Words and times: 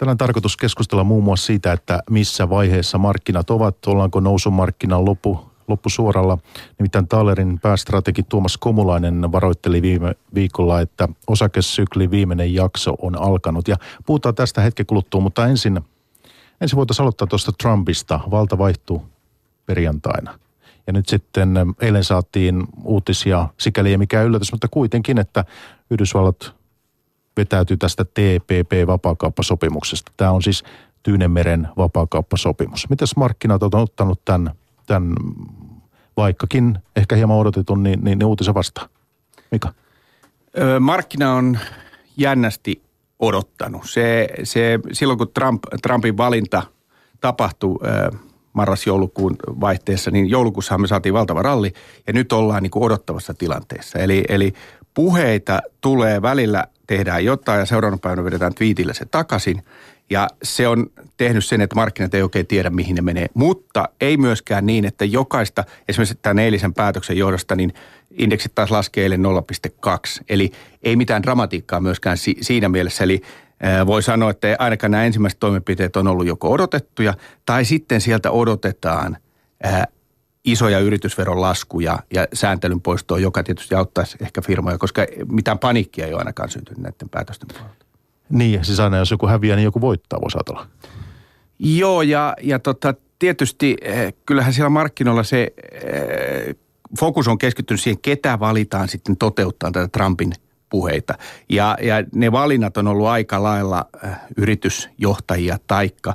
Tänään 0.00 0.18
tarkoitus 0.18 0.56
keskustella 0.56 1.04
muun 1.04 1.24
muassa 1.24 1.46
siitä, 1.46 1.72
että 1.72 2.02
missä 2.10 2.50
vaiheessa 2.50 2.98
markkinat 2.98 3.50
ovat, 3.50 3.76
ollaanko 3.86 4.20
nousumarkkinan 4.20 5.04
loppu, 5.04 5.50
loppusuoralla. 5.68 6.38
Nimittäin 6.78 7.08
Taalerin 7.08 7.58
päästrategi 7.62 8.22
Tuomas 8.22 8.56
Komulainen 8.56 9.32
varoitteli 9.32 9.82
viime 9.82 10.14
viikolla, 10.34 10.80
että 10.80 11.08
osakesykli 11.26 12.10
viimeinen 12.10 12.54
jakso 12.54 12.94
on 13.02 13.22
alkanut. 13.22 13.68
Ja 13.68 13.76
puhutaan 14.06 14.34
tästä 14.34 14.60
hetken 14.60 14.86
kuluttua, 14.86 15.20
mutta 15.20 15.46
ensin, 15.46 15.80
ensin 16.60 16.76
voitaisiin 16.76 17.04
aloittaa 17.04 17.26
tuosta 17.26 17.52
Trumpista. 17.62 18.20
Valta 18.30 18.58
vaihtuu 18.58 19.02
perjantaina. 19.66 20.38
Ja 20.86 20.92
nyt 20.92 21.08
sitten 21.08 21.54
eilen 21.80 22.04
saatiin 22.04 22.66
uutisia, 22.84 23.48
sikäli 23.58 23.90
ei 23.90 23.98
mikään 23.98 24.26
yllätys, 24.26 24.52
mutta 24.52 24.68
kuitenkin, 24.70 25.18
että 25.18 25.44
Yhdysvallat 25.90 26.59
vetäytyy 27.36 27.76
tästä 27.76 28.04
TPP-vapaakauppasopimuksesta. 28.04 30.12
Tämä 30.16 30.30
on 30.30 30.42
siis 30.42 30.64
Tyynemeren 31.02 31.68
vapaakauppasopimus. 31.76 32.90
Mitäs 32.90 33.16
markkinat 33.16 33.62
on 33.62 33.70
ottanut 33.74 34.24
tämän, 34.24 34.50
tämän 34.86 35.14
vaikkakin 36.16 36.78
ehkä 36.96 37.16
hieman 37.16 37.36
odotetun, 37.36 37.82
niin, 37.82 38.04
niin, 38.04 38.18
niin 38.18 38.26
uutisen 38.26 38.54
vastaan? 38.54 38.88
Mika? 39.50 39.72
Markkina 40.80 41.34
on 41.34 41.58
jännästi 42.16 42.82
odottanut. 43.18 43.82
Se, 43.84 44.28
se, 44.42 44.78
silloin 44.92 45.18
kun 45.18 45.30
Trump, 45.34 45.62
Trumpin 45.82 46.16
valinta 46.16 46.62
tapahtui 47.20 47.78
marras-joulukuun 48.52 49.36
vaihteessa, 49.60 50.10
niin 50.10 50.30
joulukuussa 50.30 50.78
me 50.78 50.86
saatiin 50.86 51.14
valtava 51.14 51.42
ralli 51.42 51.72
ja 52.06 52.12
nyt 52.12 52.32
ollaan 52.32 52.62
niin 52.62 52.70
kuin 52.70 52.82
odottavassa 52.82 53.34
tilanteessa. 53.34 53.98
Eli, 53.98 54.24
eli 54.28 54.52
puheita 54.94 55.60
tulee 55.80 56.22
välillä, 56.22 56.64
tehdään 56.90 57.24
jotain 57.24 57.58
ja 57.58 57.66
seuraavana 57.66 57.98
päivänä 58.02 58.24
vedetään 58.24 58.54
twiitillä 58.54 58.92
se 58.94 59.04
takaisin. 59.04 59.62
Ja 60.10 60.28
se 60.42 60.68
on 60.68 60.86
tehnyt 61.16 61.44
sen, 61.44 61.60
että 61.60 61.76
markkinat 61.76 62.14
ei 62.14 62.22
oikein 62.22 62.46
tiedä, 62.46 62.70
mihin 62.70 62.94
ne 62.94 63.02
menee. 63.02 63.26
Mutta 63.34 63.88
ei 64.00 64.16
myöskään 64.16 64.66
niin, 64.66 64.84
että 64.84 65.04
jokaista, 65.04 65.64
esimerkiksi 65.88 66.18
tämän 66.22 66.38
eilisen 66.38 66.74
päätöksen 66.74 67.16
johdosta, 67.16 67.56
niin 67.56 67.72
indeksit 68.10 68.54
taas 68.54 68.70
laskee 68.70 69.02
eilen 69.02 69.22
0,2. 69.22 70.24
Eli 70.28 70.52
ei 70.82 70.96
mitään 70.96 71.22
dramatiikkaa 71.22 71.80
myöskään 71.80 72.16
si- 72.16 72.36
siinä 72.40 72.68
mielessä. 72.68 73.04
Eli 73.04 73.22
voi 73.86 74.02
sanoa, 74.02 74.30
että 74.30 74.56
ainakaan 74.58 74.90
nämä 74.90 75.04
ensimmäiset 75.04 75.40
toimenpiteet 75.40 75.96
on 75.96 76.06
ollut 76.06 76.26
joko 76.26 76.50
odotettuja, 76.50 77.14
tai 77.46 77.64
sitten 77.64 78.00
sieltä 78.00 78.30
odotetaan 78.30 79.16
isoja 80.44 80.78
yritysveron 80.78 81.40
laskuja 81.40 81.98
ja 82.14 82.26
sääntelyn 82.32 82.80
poistoa, 82.80 83.18
joka 83.18 83.42
tietysti 83.42 83.74
auttaisi 83.74 84.16
ehkä 84.20 84.42
firmoja, 84.42 84.78
koska 84.78 85.06
mitään 85.32 85.58
paniikkia 85.58 86.06
ei 86.06 86.12
ole 86.12 86.20
ainakaan 86.20 86.50
syntynyt 86.50 86.82
näiden 86.82 87.08
päätösten 87.08 87.48
puolelta. 87.48 87.84
Niin, 88.28 88.64
siis 88.64 88.80
aina 88.80 88.96
jos 88.96 89.10
joku 89.10 89.26
häviää, 89.26 89.56
niin 89.56 89.64
joku 89.64 89.80
voittaa, 89.80 90.20
voisi 90.20 90.38
ajatella. 90.38 90.66
Joo, 91.58 92.02
ja, 92.02 92.36
ja 92.42 92.58
tota, 92.58 92.94
tietysti 93.18 93.76
eh, 93.82 94.14
kyllähän 94.26 94.52
siellä 94.52 94.68
markkinoilla 94.68 95.22
se 95.22 95.52
eh, 95.72 96.56
fokus 97.00 97.28
on 97.28 97.38
keskittynyt 97.38 97.80
siihen, 97.80 98.00
ketä 98.02 98.40
valitaan 98.40 98.88
sitten 98.88 99.16
toteuttaa 99.16 99.70
tätä 99.70 99.88
Trumpin 99.88 100.32
puheita. 100.68 101.14
Ja, 101.48 101.76
ja 101.82 101.94
ne 102.14 102.32
valinnat 102.32 102.76
on 102.76 102.86
ollut 102.86 103.06
aika 103.06 103.42
lailla 103.42 103.84
eh, 104.04 104.10
yritysjohtajia 104.36 105.58
taikka 105.66 106.14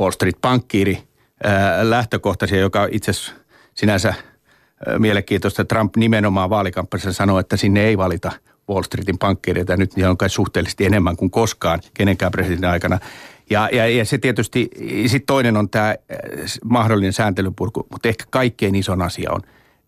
Wall 0.00 0.10
Street-pankkiiri 0.10 0.98
lähtökohtaisia, 1.82 2.58
joka 2.58 2.88
itse 2.90 3.10
asiassa 3.10 3.32
sinänsä 3.74 4.14
mielenkiintoista, 4.98 5.62
että 5.62 5.74
Trump 5.74 5.96
nimenomaan 5.96 6.50
vaalikampanjassa 6.50 7.12
sanoi, 7.12 7.40
että 7.40 7.56
sinne 7.56 7.84
ei 7.84 7.98
valita 7.98 8.32
Wall 8.68 8.82
Streetin 8.82 9.18
pankkireita. 9.18 9.76
Nyt 9.76 9.96
niitä 9.96 10.10
on 10.10 10.16
kai 10.16 10.30
suhteellisesti 10.30 10.84
enemmän 10.86 11.16
kuin 11.16 11.30
koskaan 11.30 11.80
kenenkään 11.94 12.32
presidentin 12.32 12.70
aikana. 12.70 12.98
Ja, 13.50 13.68
ja, 13.72 13.88
ja 13.88 14.04
se 14.04 14.18
tietysti, 14.18 14.70
sitten 15.06 15.26
toinen 15.26 15.56
on 15.56 15.70
tämä 15.70 15.94
mahdollinen 16.64 17.12
sääntelypurku, 17.12 17.86
mutta 17.90 18.08
ehkä 18.08 18.24
kaikkein 18.30 18.74
ison 18.74 19.02
asia 19.02 19.30
on 19.32 19.40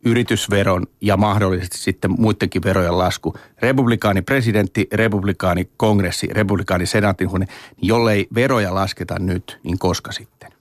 yritysveron 0.04 0.86
ja 1.00 1.16
mahdollisesti 1.16 1.78
sitten 1.78 2.10
muidenkin 2.18 2.62
verojen 2.64 2.98
lasku. 2.98 3.34
Republikaani 3.62 4.22
presidentti, 4.22 4.88
republikaani 4.92 5.68
kongressi, 5.76 6.26
republikaani 6.26 6.86
senaatin 6.86 7.30
huone, 7.30 7.46
niin 7.76 7.88
jollei 7.88 8.26
veroja 8.34 8.74
lasketa 8.74 9.18
nyt, 9.18 9.58
niin 9.62 9.78
koska 9.78 10.12
sitten? 10.12 10.55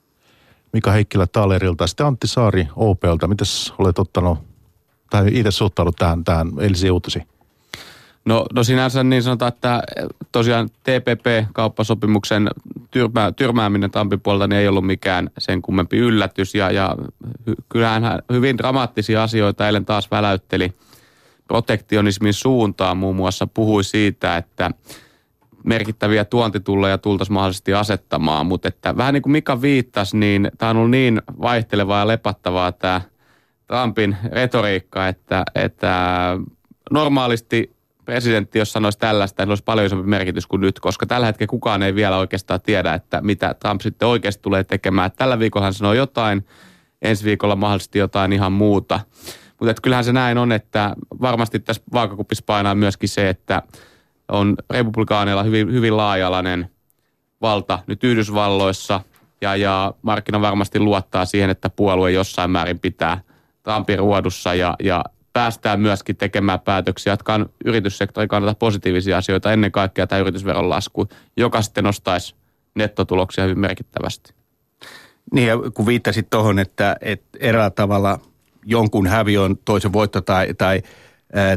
Mika 0.72 0.90
Heikkilä 0.90 1.26
Taalerilta, 1.26 1.86
sitten 1.86 2.06
Antti 2.06 2.26
Saari 2.26 2.68
OPlta. 2.76 3.28
Mitäs 3.28 3.74
olet 3.78 3.98
ottanut 3.98 4.38
tai 5.10 5.28
itse 5.32 5.50
suhtaudut 5.50 5.96
tähän, 5.96 6.24
tähän 6.24 6.48
eilisiin 6.60 6.92
uutisiin? 6.92 7.26
No, 8.24 8.46
no 8.54 8.64
sinänsä 8.64 9.04
niin 9.04 9.22
sanotaan, 9.22 9.52
että 9.52 9.82
tosiaan 10.32 10.68
TPP-kauppasopimuksen 10.68 12.50
tyrmää, 12.90 13.32
tyrmääminen 13.32 13.90
Trumpin 13.90 14.20
puolelta 14.20 14.46
niin 14.46 14.60
ei 14.60 14.68
ollut 14.68 14.86
mikään 14.86 15.30
sen 15.38 15.62
kummempi 15.62 15.96
yllätys. 15.96 16.54
Ja, 16.54 16.70
ja 16.70 16.96
kyllähän 17.68 18.04
hän 18.04 18.18
hyvin 18.32 18.58
dramaattisia 18.58 19.22
asioita 19.22 19.66
eilen 19.66 19.84
taas 19.84 20.10
väläytteli 20.10 20.72
protektionismin 21.48 22.34
suuntaan. 22.34 22.96
Muun 22.96 23.16
muassa 23.16 23.46
puhui 23.46 23.84
siitä, 23.84 24.36
että 24.36 24.70
merkittäviä 25.66 26.24
tuontitulleja 26.24 26.98
tultaisiin 26.98 27.34
mahdollisesti 27.34 27.74
asettamaan. 27.74 28.46
Mutta 28.46 28.68
että 28.68 28.96
vähän 28.96 29.14
niin 29.14 29.22
kuin 29.22 29.32
Mika 29.32 29.62
viittasi, 29.62 30.16
niin 30.16 30.50
tämä 30.58 30.70
on 30.70 30.76
ollut 30.76 30.90
niin 30.90 31.22
vaihtelevaa 31.40 32.00
ja 32.00 32.08
lepattavaa 32.08 32.72
tämä 32.72 33.00
Trumpin 33.66 34.16
retoriikka, 34.32 35.08
että, 35.08 35.44
että 35.54 35.92
normaalisti 36.90 37.76
presidentti, 38.04 38.58
jos 38.58 38.72
sanoisi 38.72 38.98
tällaista, 38.98 39.42
niin 39.42 39.50
olisi 39.50 39.64
paljon 39.64 39.86
isompi 39.86 40.08
merkitys 40.08 40.46
kuin 40.46 40.60
nyt, 40.60 40.80
koska 40.80 41.06
tällä 41.06 41.26
hetkellä 41.26 41.50
kukaan 41.50 41.82
ei 41.82 41.94
vielä 41.94 42.16
oikeastaan 42.16 42.60
tiedä, 42.60 42.94
että 42.94 43.20
mitä 43.20 43.54
Trump 43.54 43.80
sitten 43.80 44.08
oikeasti 44.08 44.42
tulee 44.42 44.64
tekemään. 44.64 45.10
Tällä 45.16 45.38
viikolla 45.38 45.66
hän 45.66 45.74
sanoo 45.74 45.92
jotain, 45.92 46.46
ensi 47.02 47.24
viikolla 47.24 47.56
mahdollisesti 47.56 47.98
jotain 47.98 48.32
ihan 48.32 48.52
muuta. 48.52 49.00
Mutta 49.60 49.74
kyllähän 49.82 50.04
se 50.04 50.12
näin 50.12 50.38
on, 50.38 50.52
että 50.52 50.94
varmasti 51.20 51.58
tässä 51.58 51.82
vaakakupissa 51.92 52.44
painaa 52.46 52.74
myöskin 52.74 53.08
se, 53.08 53.28
että 53.28 53.62
on 54.28 54.56
republikaaneilla 54.70 55.42
hyvin, 55.42 55.72
hyvin 55.72 55.96
laajalainen 55.96 56.70
valta 57.42 57.78
nyt 57.86 58.04
Yhdysvalloissa 58.04 59.00
ja, 59.40 59.56
ja 59.56 59.94
markkina 60.02 60.40
varmasti 60.40 60.80
luottaa 60.80 61.24
siihen, 61.24 61.50
että 61.50 61.70
puolue 61.70 62.10
jossain 62.10 62.50
määrin 62.50 62.78
pitää 62.78 63.20
Trumpin 63.62 63.98
ruodussa 63.98 64.54
ja, 64.54 64.76
ja 64.82 65.04
päästään 65.32 65.80
myöskin 65.80 66.16
tekemään 66.16 66.60
päätöksiä, 66.60 67.12
jotka 67.12 67.34
on 67.34 67.50
yrityssektorin 67.64 68.28
kannalta 68.28 68.58
positiivisia 68.58 69.18
asioita, 69.18 69.52
ennen 69.52 69.72
kaikkea 69.72 70.06
tämä 70.06 70.20
yritysveron 70.20 70.70
lasku, 70.70 71.08
joka 71.36 71.62
sitten 71.62 71.84
nostaisi 71.84 72.34
nettotuloksia 72.74 73.44
hyvin 73.44 73.58
merkittävästi. 73.58 74.34
Niin 75.32 75.48
ja 75.48 75.56
kun 75.74 75.86
viittasit 75.86 76.30
tuohon, 76.30 76.58
että, 76.58 76.96
että 77.00 77.38
eräällä 77.40 77.70
tavalla 77.70 78.20
jonkun 78.64 79.06
hävi 79.06 79.38
on 79.38 79.58
toisen 79.64 79.92
voitto 79.92 80.20
tai, 80.20 80.54
tai 80.54 80.82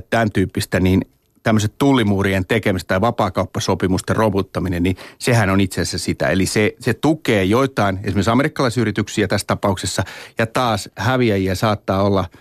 tämän 0.09 0.31
tyyppistä, 0.31 0.79
niin 0.79 1.01
tämmöiset 1.43 1.73
tullimuurien 1.77 2.45
tekemistä 2.45 2.87
tai 2.87 3.01
vapaakauppasopimusten 3.01 4.15
robuttaminen, 4.15 4.83
niin 4.83 4.97
sehän 5.19 5.49
on 5.49 5.61
itse 5.61 5.81
asiassa 5.81 5.97
sitä. 5.97 6.29
Eli 6.29 6.45
se, 6.45 6.75
se 6.79 6.93
tukee 6.93 7.43
joitain, 7.43 7.99
esimerkiksi 8.03 8.31
amerikkalaisyrityksiä 8.31 9.27
tässä 9.27 9.47
tapauksessa, 9.47 10.03
ja 10.37 10.45
taas 10.45 10.89
häviäjiä 10.95 11.55
saattaa 11.55 12.03
olla– 12.03 12.25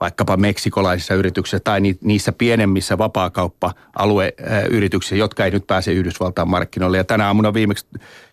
vaikkapa 0.00 0.36
meksikolaisissa 0.36 1.14
yrityksissä 1.14 1.60
tai 1.60 1.80
niissä 2.00 2.32
pienemmissä 2.32 2.98
vapaakauppa-alueyrityksissä, 2.98 5.16
jotka 5.16 5.44
ei 5.44 5.50
nyt 5.50 5.66
pääse 5.66 5.92
Yhdysvaltain 5.92 6.48
markkinoille. 6.48 6.96
Ja 6.96 7.04
tänä 7.04 7.26
aamuna 7.26 7.54
viimeksi 7.54 7.86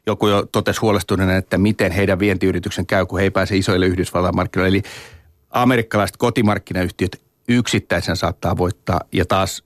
joku 0.08 0.28
jo 0.28 0.46
totesi 0.52 0.82
huolestuneena, 0.82 1.36
että 1.36 1.58
miten 1.58 1.92
heidän 1.92 2.20
vientiyrityksen 2.20 2.86
käy, 2.86 3.06
kun 3.06 3.20
he 3.20 3.24
ei 3.24 3.32
pääse 3.32 3.58
isoille 3.58 3.86
Yhdysvaltain 3.86 4.36
markkinoille. 4.36 4.78
Eli 4.78 4.84
amerikkalaiset 5.50 6.18
kotimarkkinayhtiöt 6.18 7.22
yksittäisen 7.48 8.16
saattaa 8.16 8.58
voittaa 8.58 9.02
ja 9.12 9.26
taas 9.26 9.64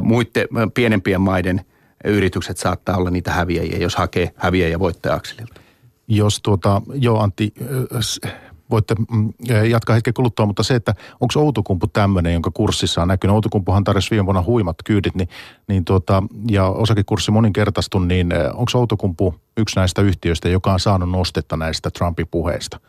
muiden 0.00 0.48
pienempien 0.74 1.20
maiden 1.20 1.60
yritykset 2.04 2.56
saattaa 2.56 2.96
olla 2.96 3.10
niitä 3.10 3.32
häviäjiä, 3.32 3.78
jos 3.78 3.96
hakee 3.96 4.30
häviäjiä 4.36 4.78
voittaja-akselilta. 4.78 5.60
Jos 6.08 6.40
tuota, 6.42 6.82
joo 6.94 7.20
Antti, 7.20 7.54
voitte 8.70 8.94
mm, 9.12 9.32
jatkaa 9.70 9.94
hetken 9.94 10.14
kuluttua, 10.14 10.46
mutta 10.46 10.62
se, 10.62 10.74
että 10.74 10.94
onko 11.20 11.40
Outokumpu 11.40 11.86
tämmöinen, 11.86 12.32
jonka 12.32 12.50
kurssissa 12.50 13.02
on 13.02 13.08
näkynyt. 13.08 13.34
Outokumpuhan 13.34 13.84
tarjosi 13.84 14.10
viime 14.10 14.24
vuonna 14.24 14.42
huimat 14.42 14.76
kyydit, 14.84 15.14
niin, 15.14 15.28
niin 15.68 15.84
tuota, 15.84 16.22
ja 16.50 16.66
osakekurssi 16.66 17.30
moninkertaistui, 17.30 18.06
niin 18.06 18.28
onko 18.54 18.70
Outokumpu 18.74 19.34
yksi 19.56 19.76
näistä 19.76 20.02
yhtiöistä, 20.02 20.48
joka 20.48 20.72
on 20.72 20.80
saanut 20.80 21.10
nostetta 21.10 21.56
näistä 21.56 21.90
Trumpin 21.90 22.28
puheista? 22.30 22.80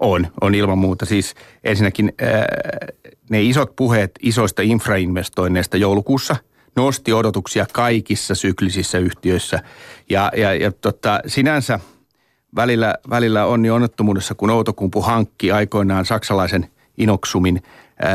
On, 0.00 0.26
on 0.40 0.54
ilman 0.54 0.78
muuta. 0.78 1.06
Siis 1.06 1.34
ensinnäkin 1.64 2.12
ne 3.30 3.42
isot 3.42 3.76
puheet 3.76 4.10
isoista 4.22 4.62
infrainvestoinneista 4.62 5.76
joulukuussa 5.76 6.36
nosti 6.76 7.12
odotuksia 7.12 7.66
kaikissa 7.72 8.34
syklisissä 8.34 8.98
yhtiöissä. 8.98 9.62
Ja, 10.10 10.32
ja, 10.36 10.54
ja 10.54 10.72
tota, 10.72 11.20
sinänsä– 11.26 11.80
välillä, 12.56 12.94
välillä 13.10 13.46
onni 13.46 13.70
onnettomuudessa, 13.70 14.34
kun 14.34 14.50
Outokumpu 14.50 15.02
hankki 15.02 15.52
aikoinaan 15.52 16.04
saksalaisen 16.04 16.70
Inoksumin 16.98 17.62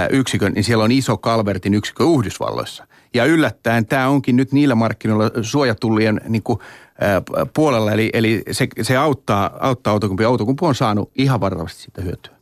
yksikön, 0.09 0.53
niin 0.53 0.63
siellä 0.63 0.83
on 0.83 0.91
iso 0.91 1.17
Kalvertin 1.17 1.73
yksikö 1.73 2.03
Yhdysvalloissa. 2.17 2.87
Ja 3.13 3.25
yllättäen 3.25 3.85
tämä 3.85 4.07
onkin 4.07 4.35
nyt 4.35 4.51
niillä 4.51 4.75
markkinoilla 4.75 5.43
suojatullien 5.43 6.21
niin 6.27 6.43
kuin, 6.43 6.59
ää, 7.01 7.21
puolella, 7.53 7.91
eli, 7.91 8.09
eli 8.13 8.43
se, 8.51 8.67
se 8.81 8.97
auttaa, 8.97 9.57
auttaa 9.59 9.93
Outokumpi. 9.93 10.25
Outokumpi 10.25 10.65
on 10.65 10.75
saanut 10.75 11.11
ihan 11.15 11.39
varmasti 11.39 11.81
siitä 11.81 12.01
hyötyä. 12.01 12.38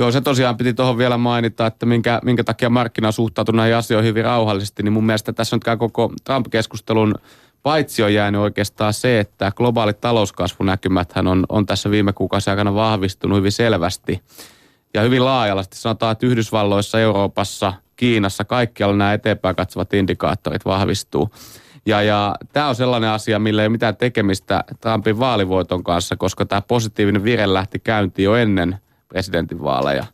Joo, 0.00 0.10
se 0.10 0.20
tosiaan 0.20 0.56
piti 0.56 0.74
tuohon 0.74 0.98
vielä 0.98 1.18
mainita, 1.18 1.66
että 1.66 1.86
minkä, 1.86 2.20
minkä 2.24 2.44
takia 2.44 2.70
markkina 2.70 3.12
suhtautuu 3.12 3.54
näihin 3.54 3.76
asioihin 3.76 4.08
hyvin 4.08 4.24
rauhallisesti, 4.24 4.82
niin 4.82 4.92
mun 4.92 5.06
mielestä 5.06 5.32
tässä 5.32 5.56
on 5.56 5.78
koko 5.78 6.12
Trump-keskustelun 6.24 7.14
paitsi 7.62 8.02
on 8.02 8.14
jäänyt 8.14 8.40
oikeastaan 8.40 8.92
se, 8.92 9.20
että 9.20 9.52
globaalit 9.56 10.00
talouskasvunäkymät 10.00 11.12
on, 11.16 11.46
on 11.48 11.66
tässä 11.66 11.90
viime 11.90 12.12
kuukausien 12.12 12.52
aikana 12.52 12.74
vahvistunut 12.74 13.38
hyvin 13.38 13.52
selvästi 13.52 14.22
ja 14.94 15.02
hyvin 15.02 15.24
laajallasti. 15.24 15.76
Sanotaan, 15.76 16.12
että 16.12 16.26
Yhdysvalloissa, 16.26 17.00
Euroopassa, 17.00 17.72
Kiinassa, 17.96 18.44
kaikkialla 18.44 18.96
nämä 18.96 19.12
eteenpäin 19.12 19.56
katsovat 19.56 19.94
indikaattorit 19.94 20.64
vahvistuu. 20.64 21.30
Ja, 21.86 22.02
ja 22.02 22.34
tämä 22.52 22.68
on 22.68 22.74
sellainen 22.74 23.10
asia, 23.10 23.38
millä 23.38 23.62
ei 23.62 23.66
ole 23.66 23.72
mitään 23.72 23.96
tekemistä 23.96 24.64
Trumpin 24.80 25.18
vaalivoiton 25.18 25.84
kanssa, 25.84 26.16
koska 26.16 26.46
tämä 26.46 26.62
positiivinen 26.62 27.24
vire 27.24 27.52
lähti 27.52 27.78
käyntiin 27.78 28.24
jo 28.24 28.34
ennen 28.34 28.78
presidentinvaaleja. 29.10 30.04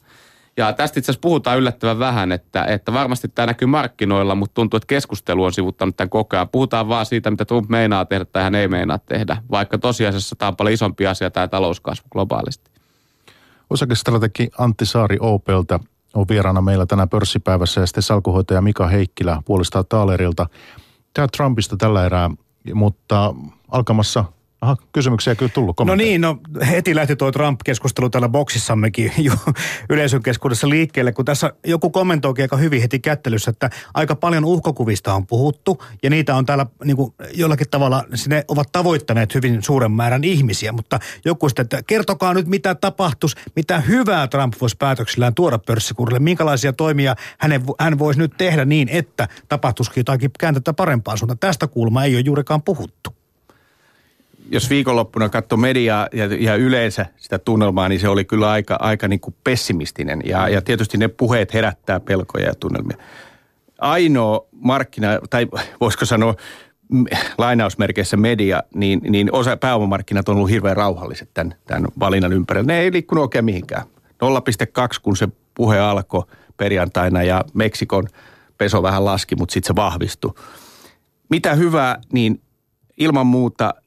Ja 0.56 0.72
tästä 0.72 1.00
itse 1.00 1.10
asiassa 1.10 1.20
puhutaan 1.20 1.58
yllättävän 1.58 1.98
vähän, 1.98 2.32
että, 2.32 2.64
että 2.64 2.92
varmasti 2.92 3.28
tämä 3.28 3.46
näkyy 3.46 3.68
markkinoilla, 3.68 4.34
mutta 4.34 4.54
tuntuu, 4.54 4.76
että 4.76 4.86
keskustelu 4.86 5.44
on 5.44 5.52
sivuttanut 5.52 5.96
tämän 5.96 6.10
koko 6.10 6.36
ajan. 6.36 6.48
Puhutaan 6.48 6.88
vaan 6.88 7.06
siitä, 7.06 7.30
mitä 7.30 7.44
Trump 7.44 7.68
meinaa 7.68 8.04
tehdä 8.04 8.24
tai 8.24 8.42
hän 8.42 8.54
ei 8.54 8.68
meinaa 8.68 8.98
tehdä, 8.98 9.36
vaikka 9.50 9.78
tosiasiassa 9.78 10.36
tämä 10.36 10.48
on 10.48 10.56
paljon 10.56 10.74
isompi 10.74 11.06
asia 11.06 11.30
tämä 11.30 11.48
talouskasvu 11.48 12.08
globaalisti. 12.12 12.70
Osakestrategi 13.70 14.50
Antti 14.58 14.86
Saari 14.86 15.16
Opelta 15.20 15.80
on 16.14 16.26
vieraana 16.28 16.60
meillä 16.60 16.86
tänään 16.86 17.08
pörssipäivässä 17.08 17.80
ja 17.80 17.86
sitten 17.86 18.02
salkuhoitaja 18.02 18.62
Mika 18.62 18.86
Heikkilä 18.86 19.42
puolestaan 19.44 19.84
Taalerilta. 19.88 20.46
Tämä 21.14 21.28
Trumpista 21.36 21.76
tällä 21.76 22.06
erää, 22.06 22.30
mutta 22.74 23.34
alkamassa 23.68 24.24
Aha, 24.66 24.76
kysymyksiä 24.92 25.34
kyllä 25.34 25.52
tullut. 25.54 25.76
No 25.84 25.94
niin, 25.94 26.20
no 26.20 26.38
heti 26.70 26.94
lähti 26.94 27.16
tuo 27.16 27.32
Trump-keskustelu 27.32 28.10
täällä 28.10 28.28
boksissammekin 28.28 29.12
jo 29.18 29.32
yleisön 29.90 30.22
keskuudessa 30.22 30.68
liikkeelle, 30.68 31.12
kun 31.12 31.24
tässä 31.24 31.52
joku 31.66 31.90
kommentoikin 31.90 32.42
aika 32.44 32.56
hyvin 32.56 32.80
heti 32.80 32.98
kättelyssä, 32.98 33.50
että 33.50 33.70
aika 33.94 34.16
paljon 34.16 34.44
uhkokuvista 34.44 35.14
on 35.14 35.26
puhuttu 35.26 35.82
ja 36.02 36.10
niitä 36.10 36.34
on 36.34 36.46
täällä 36.46 36.66
niin 36.84 36.96
kuin 36.96 37.14
jollakin 37.34 37.66
tavalla, 37.70 38.04
ne 38.28 38.44
ovat 38.48 38.68
tavoittaneet 38.72 39.34
hyvin 39.34 39.62
suuren 39.62 39.92
määrän 39.92 40.24
ihmisiä, 40.24 40.72
mutta 40.72 40.98
joku 41.24 41.48
sitten, 41.48 41.62
että 41.62 41.82
kertokaa 41.86 42.34
nyt 42.34 42.46
mitä 42.46 42.74
tapahtuisi, 42.74 43.36
mitä 43.56 43.80
hyvää 43.80 44.28
Trump 44.28 44.54
voisi 44.60 44.76
päätöksillään 44.76 45.34
tuoda 45.34 45.58
pörssikurille, 45.58 46.18
minkälaisia 46.18 46.72
toimia 46.72 47.16
hänen, 47.38 47.62
hän 47.80 47.98
voisi 47.98 48.20
nyt 48.20 48.32
tehdä 48.38 48.64
niin, 48.64 48.88
että 48.88 49.28
tapahtuisikin 49.48 50.00
jotakin 50.00 50.30
kääntettä 50.38 50.72
parempaan 50.72 51.18
suuntaan. 51.18 51.38
Tästä 51.38 51.66
kulmaa 51.66 52.04
ei 52.04 52.14
ole 52.14 52.22
juurikaan 52.26 52.62
puhuttu 52.62 53.15
jos 54.50 54.70
viikonloppuna 54.70 55.28
katsoi 55.28 55.58
mediaa 55.58 56.08
ja, 56.12 56.24
ja 56.24 56.54
yleensä 56.54 57.06
sitä 57.16 57.38
tunnelmaa, 57.38 57.88
niin 57.88 58.00
se 58.00 58.08
oli 58.08 58.24
kyllä 58.24 58.50
aika, 58.50 58.76
aika 58.80 59.08
niin 59.08 59.20
kuin 59.20 59.34
pessimistinen. 59.44 60.22
Ja, 60.24 60.48
ja 60.48 60.62
tietysti 60.62 60.98
ne 60.98 61.08
puheet 61.08 61.54
herättää 61.54 62.00
pelkoja 62.00 62.46
ja 62.46 62.54
tunnelmia. 62.54 62.96
Ainoa 63.78 64.46
markkina, 64.52 65.08
tai 65.30 65.46
voisiko 65.80 66.04
sanoa 66.04 66.34
lainausmerkeissä 67.38 68.16
media, 68.16 68.62
niin, 68.74 69.00
niin 69.08 69.32
osa 69.32 69.56
pääomamarkkinat 69.56 70.28
on 70.28 70.36
ollut 70.36 70.50
hirveän 70.50 70.76
rauhalliset 70.76 71.30
tämän, 71.34 71.54
tämän 71.66 71.90
valinnan 72.00 72.32
ympärillä. 72.32 72.66
Ne 72.66 72.80
ei 72.80 72.92
liikkunut 72.92 73.22
oikein 73.22 73.44
mihinkään. 73.44 73.82
0,2 74.08 75.00
kun 75.02 75.16
se 75.16 75.28
puhe 75.54 75.78
alkoi 75.78 76.24
perjantaina 76.56 77.22
ja 77.22 77.44
Meksikon 77.54 78.08
peso 78.58 78.82
vähän 78.82 79.04
laski, 79.04 79.36
mutta 79.36 79.52
sitten 79.52 79.66
se 79.66 79.76
vahvistui. 79.76 80.34
Mitä 81.28 81.54
hyvää, 81.54 82.00
niin 82.12 82.40
ilman 82.96 83.26
muuta– 83.26 83.74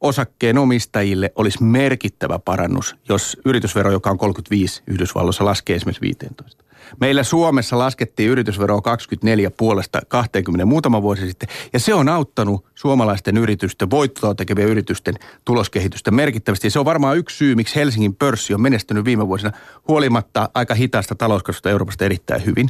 osakkeen 0.00 0.58
omistajille 0.58 1.32
olisi 1.36 1.62
merkittävä 1.62 2.38
parannus, 2.38 2.96
jos 3.08 3.36
yritysvero, 3.44 3.90
joka 3.90 4.10
on 4.10 4.18
35 4.18 4.82
Yhdysvalloissa, 4.86 5.44
laskee 5.44 5.76
esimerkiksi 5.76 6.00
15. 6.00 6.64
Meillä 7.00 7.22
Suomessa 7.22 7.78
laskettiin 7.78 8.30
yritysveroa 8.30 8.80
24 8.80 9.50
puolesta 9.50 10.00
20 10.08 10.66
muutama 10.66 11.02
vuosi 11.02 11.26
sitten, 11.26 11.48
ja 11.72 11.78
se 11.80 11.94
on 11.94 12.08
auttanut 12.08 12.66
suomalaisten 12.74 13.36
yritysten, 13.36 13.90
voittoa 13.90 14.34
tekevien 14.34 14.68
yritysten 14.68 15.14
tuloskehitystä 15.44 16.10
merkittävästi. 16.10 16.70
se 16.70 16.78
on 16.78 16.84
varmaan 16.84 17.16
yksi 17.16 17.36
syy, 17.36 17.54
miksi 17.54 17.76
Helsingin 17.76 18.16
pörssi 18.16 18.54
on 18.54 18.60
menestynyt 18.60 19.04
viime 19.04 19.28
vuosina 19.28 19.52
huolimatta 19.88 20.50
aika 20.54 20.74
hitaasta 20.74 21.14
talouskasvusta 21.14 21.70
Euroopasta 21.70 22.04
erittäin 22.04 22.46
hyvin. 22.46 22.68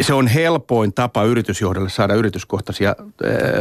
Se 0.00 0.14
on 0.14 0.26
helpoin 0.26 0.94
tapa 0.94 1.24
yritysjohdolle 1.24 1.88
saada 1.88 2.14
yrityskohtaisia, 2.14 2.96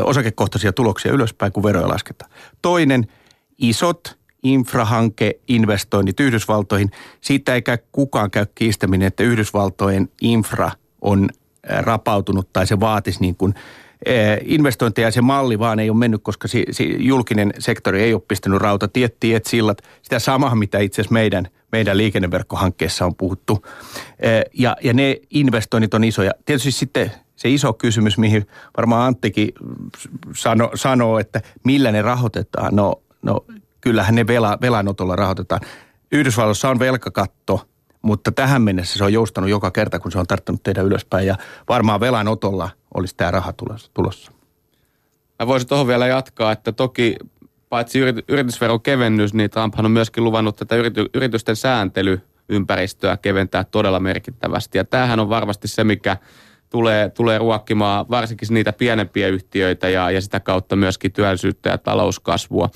osakekohtaisia 0.03 0.74
tuloksia 0.74 1.12
ylöspäin, 1.12 1.51
kun 1.51 1.63
veroja 1.63 1.88
lasketaan. 1.88 2.31
Toinen, 2.62 3.07
isot 3.57 4.19
infrahanke-investoinnit 4.44 6.19
Yhdysvaltoihin. 6.19 6.91
Siitä 7.21 7.56
eikä 7.56 7.77
kukaan 7.91 8.31
käy 8.31 8.45
kiistäminen, 8.56 9.07
että 9.07 9.24
Yhdysvaltojen 9.24 10.09
infra 10.21 10.71
on 11.01 11.30
rapautunut 11.80 12.53
tai 12.53 12.68
se 12.68 12.80
vaatisi 12.80 13.21
niin 13.21 13.36
kuin 13.36 13.53
investointeja 14.41 15.07
ja 15.07 15.12
se 15.12 15.21
malli 15.21 15.59
vaan 15.59 15.80
ei 15.80 15.89
ole 15.89 15.97
mennyt, 15.97 16.24
koska 16.24 16.47
si, 16.47 16.65
si, 16.71 16.95
julkinen 17.00 17.53
sektori 17.59 18.01
ei 18.01 18.13
ole 18.13 18.21
pistänyt 18.27 18.62
rautatiet, 18.62 19.19
tiet, 19.19 19.45
sillat, 19.45 19.81
sitä 20.01 20.19
samaa, 20.19 20.56
mitä 20.56 20.80
itse 20.80 21.01
asiassa 21.01 21.13
meidän, 21.13 21.47
meidän 21.71 21.97
liikenneverkkohankkeessa 21.97 23.06
on 23.06 23.15
puhuttu. 23.15 23.65
Ja, 24.53 24.77
ja 24.83 24.94
ne 24.94 25.18
investoinnit 25.30 25.94
on 25.94 26.03
isoja. 26.03 26.31
Tietysti 26.45 26.71
sitten 26.71 27.12
se 27.36 27.50
iso 27.50 27.74
kysymys, 27.74 28.18
mihin 28.18 28.47
varmaan 28.77 29.07
Anttikin 29.07 29.53
sano, 30.36 30.71
sanoo, 30.75 31.19
että 31.19 31.41
millä 31.63 31.91
ne 31.91 32.01
rahoitetaan. 32.01 32.75
No, 32.75 33.01
no 33.21 33.45
kyllähän 33.81 34.16
ne 34.16 34.28
vela, 34.28 34.58
velanotolla 34.62 35.16
rahoitetaan. 35.16 35.62
Yhdysvalloissa 36.12 36.70
on 36.70 36.80
velkakatto, 36.80 37.70
mutta 38.02 38.31
tähän 38.31 38.62
mennessä 38.62 38.98
se 38.98 39.04
on 39.04 39.14
joustanut 39.14 39.50
joka 39.50 39.72
kerta, 39.72 40.00
kun 40.00 40.12
se 40.12 40.20
on 40.20 40.28
tarttunut 40.28 40.64
tehdä 40.64 40.81
ylöspäin. 40.81 41.28
Ja 41.28 41.36
varmaan 41.70 42.00
velanotolla 42.00 42.70
olisi 42.94 43.16
tämä 43.16 43.31
raha 43.31 43.54
tulossa. 43.94 44.31
Mä 45.40 45.48
voisin 45.48 45.70
tuohon 45.70 45.88
vielä 45.88 46.08
jatkaa, 46.08 46.52
että 46.52 46.72
toki 46.72 47.16
paitsi 47.70 48.00
yritysveron 48.30 48.81
kevennys, 48.81 49.34
niin 49.34 49.50
Trumphan 49.50 49.86
on 49.86 49.92
myöskin 49.92 50.24
luvannut 50.24 50.56
tätä 50.56 50.75
yritysten 51.14 51.56
sääntelyympäristöä 51.56 53.18
keventää 53.18 53.64
todella 53.64 54.00
merkittävästi. 54.00 54.78
Ja 54.78 54.86
tämähän 54.86 55.20
on 55.20 55.30
varmasti 55.30 55.68
se, 55.68 55.84
mikä 55.84 56.18
tulee, 56.70 57.10
tulee 57.10 57.38
ruokkimaan 57.38 58.06
varsinkin 58.10 58.48
niitä 58.52 58.74
pienempiä 58.74 59.28
yhtiöitä 59.28 59.90
ja, 59.90 60.12
ja 60.12 60.22
sitä 60.22 60.40
kautta 60.40 60.75
myöskin 60.75 61.12
työllisyyttä 61.12 61.70
ja 61.70 61.78
talouskasvua. 61.78 62.70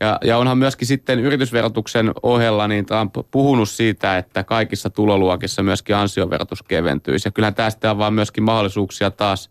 Ja, 0.00 0.18
ja 0.24 0.38
onhan 0.38 0.58
myöskin 0.58 0.88
sitten 0.88 1.18
yritysverotuksen 1.18 2.12
ohella 2.22 2.68
niin 2.68 2.86
Trump 2.86 3.14
puhunut 3.30 3.68
siitä, 3.68 4.18
että 4.18 4.44
kaikissa 4.44 4.90
tuloluokissa 4.90 5.62
myöskin 5.62 5.96
ansioverotus 5.96 6.62
keventyisi. 6.62 7.28
Ja 7.28 7.32
kyllähän 7.32 7.54
tästä 7.54 7.90
on 7.90 7.98
vaan 7.98 8.14
myöskin 8.14 8.44
mahdollisuuksia 8.44 9.10
taas 9.10 9.50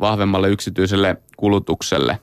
vahvemmalle 0.00 0.48
yksityiselle 0.48 1.16
kulutukselle. 1.36 2.18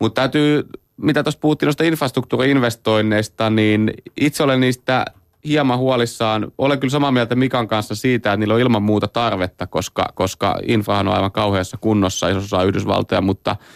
Mutta 0.00 0.20
täytyy, 0.20 0.68
mitä 0.96 1.22
tuossa 1.22 1.40
puhuttiin 1.40 1.66
noista 1.66 1.84
infrastruktuuriinvestoinneista, 1.84 3.50
niin 3.50 3.90
itse 4.16 4.42
olen 4.42 4.60
niistä 4.60 5.04
hieman 5.44 5.78
huolissaan. 5.78 6.52
Olen 6.58 6.80
kyllä 6.80 6.92
samaa 6.92 7.12
mieltä 7.12 7.34
Mikan 7.34 7.68
kanssa 7.68 7.94
siitä, 7.94 8.32
että 8.32 8.36
niillä 8.36 8.54
on 8.54 8.60
ilman 8.60 8.82
muuta 8.82 9.08
tarvetta, 9.08 9.66
koska, 9.66 10.12
koska 10.14 10.58
infrahan 10.68 11.08
on 11.08 11.14
aivan 11.14 11.32
kauheassa 11.32 11.76
kunnossa 11.80 12.28
isossa 12.28 12.62
Yhdysvaltoja, 12.62 13.20
mutta– 13.20 13.56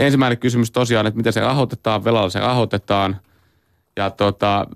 ensimmäinen 0.00 0.38
kysymys 0.38 0.70
tosiaan, 0.70 1.06
että 1.06 1.16
miten 1.16 1.32
se 1.32 1.40
rahoitetaan, 1.40 2.04
velalla 2.04 2.30
se 2.30 2.40
rahoitetaan. 2.40 3.16
Ja 3.96 4.10
tota, 4.10 4.66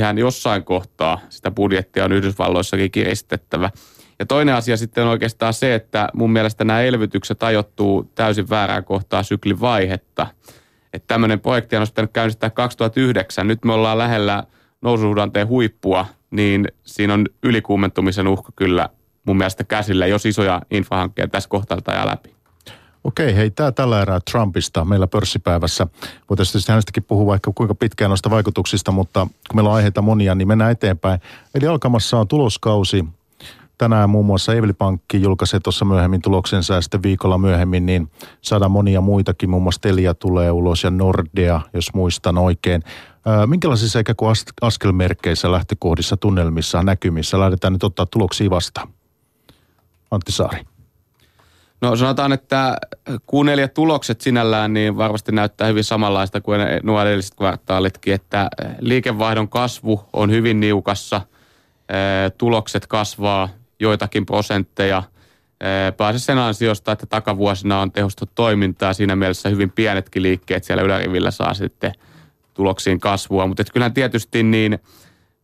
hän 0.00 0.18
jossain 0.18 0.64
kohtaa 0.64 1.20
sitä 1.28 1.50
budjettia 1.50 2.04
on 2.04 2.12
Yhdysvalloissakin 2.12 2.90
kiristettävä. 2.90 3.70
Ja 4.18 4.26
toinen 4.26 4.54
asia 4.54 4.76
sitten 4.76 5.04
on 5.04 5.10
oikeastaan 5.10 5.54
se, 5.54 5.74
että 5.74 6.08
mun 6.14 6.32
mielestä 6.32 6.64
nämä 6.64 6.80
elvytykset 6.80 7.42
ajoittuu 7.42 8.10
täysin 8.14 8.50
väärään 8.50 8.84
kohtaan 8.84 9.24
syklin 9.24 9.60
vaihetta. 9.60 10.26
Että 10.92 11.06
tämmöinen 11.06 11.40
projekti 11.40 11.76
on 11.76 11.86
sitten 11.86 12.08
käynnistää 12.12 12.50
2009. 12.50 13.46
Nyt 13.46 13.64
me 13.64 13.72
ollaan 13.72 13.98
lähellä 13.98 14.44
noususuhdanteen 14.82 15.48
huippua, 15.48 16.06
niin 16.30 16.68
siinä 16.82 17.14
on 17.14 17.26
ylikuumentumisen 17.42 18.28
uhka 18.28 18.52
kyllä 18.56 18.88
mun 19.26 19.36
mielestä 19.36 19.64
käsillä, 19.64 20.06
jos 20.06 20.26
isoja 20.26 20.62
infahankkeja 20.70 21.28
tässä 21.28 21.48
kohtaa 21.48 21.78
ajaa 21.86 22.06
läpi. 22.06 22.33
Okei, 23.04 23.36
hei, 23.36 23.50
tämä 23.50 23.72
tällä 23.72 24.02
erää 24.02 24.20
Trumpista 24.30 24.84
meillä 24.84 25.06
pörssipäivässä. 25.06 25.86
Voitaisiin 26.30 26.62
hänestäkin 26.68 27.04
puhua 27.04 27.26
vaikka 27.26 27.52
kuinka 27.54 27.74
pitkään 27.74 28.08
noista 28.08 28.30
vaikutuksista, 28.30 28.92
mutta 28.92 29.26
kun 29.48 29.56
meillä 29.56 29.70
on 29.70 29.76
aiheita 29.76 30.02
monia, 30.02 30.34
niin 30.34 30.48
mennään 30.48 30.70
eteenpäin. 30.70 31.20
Eli 31.54 31.66
alkamassa 31.66 32.18
on 32.18 32.28
tuloskausi. 32.28 33.04
Tänään 33.78 34.10
muun 34.10 34.26
muassa 34.26 34.54
Eveli 34.54 34.72
Pankki 34.72 35.22
julkaisee 35.22 35.60
tuossa 35.60 35.84
myöhemmin 35.84 36.22
tuloksensa 36.22 36.74
ja 36.74 36.80
sitten 36.80 37.02
viikolla 37.02 37.38
myöhemmin 37.38 37.86
niin 37.86 38.10
saadaan 38.40 38.70
monia 38.70 39.00
muitakin. 39.00 39.50
Muun 39.50 39.62
muassa 39.62 39.80
Telia 39.80 40.14
tulee 40.14 40.50
ulos 40.50 40.84
ja 40.84 40.90
Nordea, 40.90 41.60
jos 41.74 41.94
muistan 41.94 42.38
oikein. 42.38 42.82
minkälaisissa 43.46 43.98
ikään 43.98 44.16
kuin 44.16 44.36
askelmerkkeissä, 44.60 45.52
lähtökohdissa, 45.52 46.16
tunnelmissa, 46.16 46.82
näkymissä 46.82 47.40
lähdetään 47.40 47.72
nyt 47.72 47.84
ottaa 47.84 48.06
tuloksia 48.06 48.50
vastaan? 48.50 48.88
Antti 50.10 50.32
Saari. 50.32 50.73
No 51.80 51.96
sanotaan, 51.96 52.32
että 52.32 52.76
Q4 53.10 53.68
tulokset 53.74 54.20
sinällään 54.20 54.72
niin 54.72 54.96
varmasti 54.96 55.32
näyttää 55.32 55.68
hyvin 55.68 55.84
samanlaista 55.84 56.40
kuin 56.40 56.60
nuo 56.82 57.02
edelliset 57.02 57.34
kvartaalitkin, 57.34 58.14
että 58.14 58.48
liikevaihdon 58.80 59.48
kasvu 59.48 60.04
on 60.12 60.30
hyvin 60.30 60.60
niukassa, 60.60 61.20
tulokset 62.38 62.86
kasvaa 62.86 63.48
joitakin 63.80 64.26
prosentteja– 64.26 65.02
pääse 65.96 66.18
sen 66.18 66.38
ansiosta, 66.38 66.92
että 66.92 67.06
takavuosina 67.06 67.80
on 67.80 67.92
tehostettu 67.92 68.32
toimintaa. 68.34 68.92
Siinä 68.92 69.16
mielessä 69.16 69.48
hyvin 69.48 69.70
pienetkin 69.70 70.22
liikkeet 70.22 70.64
siellä 70.64 70.82
ylärivillä 70.82 71.30
saa 71.30 71.54
sitten 71.54 71.92
tuloksiin 72.54 73.00
kasvua. 73.00 73.46
Mutta 73.46 73.64
kyllähän 73.72 73.94
tietysti 73.94 74.42
niin 74.42 74.78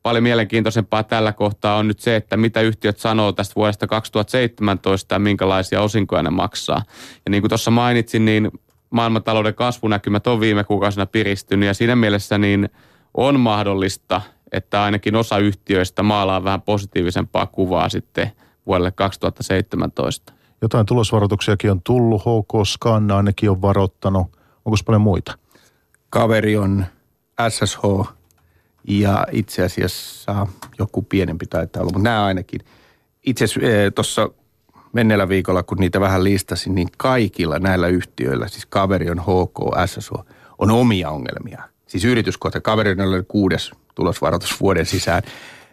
paljon 0.03 0.23
mielenkiintoisempaa 0.23 1.03
tällä 1.03 1.33
kohtaa 1.33 1.77
on 1.77 1.89
nyt 1.89 2.01
se, 2.01 2.17
että 2.17 2.37
mitä 2.37 2.61
yhtiöt 2.61 2.99
sanoo 2.99 3.33
tästä 3.33 3.55
vuodesta 3.57 3.87
2017 3.87 5.15
ja 5.15 5.19
minkälaisia 5.19 5.83
osinkoja 5.83 6.23
ne 6.23 6.31
maksaa. 6.31 6.83
Ja 7.25 7.31
niin 7.31 7.43
kuin 7.43 7.49
tuossa 7.49 7.71
mainitsin, 7.71 8.25
niin 8.25 8.51
maailmantalouden 8.91 9.55
kasvunäkymät 9.55 10.27
on 10.27 10.41
viime 10.41 10.65
kuukausina 10.65 11.07
piristynyt 11.07 11.67
ja 11.67 11.75
siinä 11.75 11.97
mielessä 11.97 12.39
niin 12.39 12.69
on 13.15 13.41
mahdollista, 13.41 14.21
että 14.53 14.83
ainakin 14.83 15.17
osa 15.17 15.39
yhtiöistä 15.39 16.03
maalaa 16.03 16.45
vähän 16.45 16.63
positiivisempaa 16.63 17.47
kuvaa 17.47 17.89
sitten– 17.89 18.33
vuodelle 18.71 18.91
2017. 18.91 20.33
Jotain 20.63 20.87
tulosvaroituksiakin 20.87 21.71
on 21.71 21.83
tullut, 21.83 22.23
HK 22.23 22.67
Scan 22.67 23.11
ainakin 23.11 23.51
on 23.51 23.63
varoittanut. 23.63 24.27
Onko 24.65 24.77
paljon 24.87 25.03
muita? 25.03 25.39
Kaveri 26.11 26.57
on 26.57 26.85
SSH 27.49 27.83
ja 28.85 29.27
itse 29.33 29.65
asiassa 29.65 30.47
joku 30.79 31.03
pienempi 31.03 31.47
taitaa 31.47 31.83
olla, 31.83 31.93
mutta 31.93 32.09
nämä 32.09 32.25
ainakin. 32.25 32.61
Itse 33.27 33.45
asiassa 33.45 33.71
eh, 33.71 33.93
tuossa 33.95 34.31
menneellä 34.93 35.29
viikolla, 35.29 35.63
kun 35.63 35.79
niitä 35.79 36.01
vähän 36.01 36.25
listasin, 36.25 36.75
niin 36.75 36.89
kaikilla 36.97 37.59
näillä 37.59 37.89
yhtiöillä, 37.89 38.49
siis 38.49 38.67
kaveri 38.67 39.11
on 39.11 39.21
HK, 39.21 39.87
SSH, 39.87 40.13
on 40.59 40.71
omia 40.71 41.11
ongelmia. 41.11 41.63
Siis 41.87 42.05
yrityskohta, 42.05 42.61
kaveri 42.61 42.91
on 42.91 43.25
kuudes 43.29 43.71
tulosvaroitus 43.95 44.61
vuoden 44.61 44.87
sisään. 44.87 45.23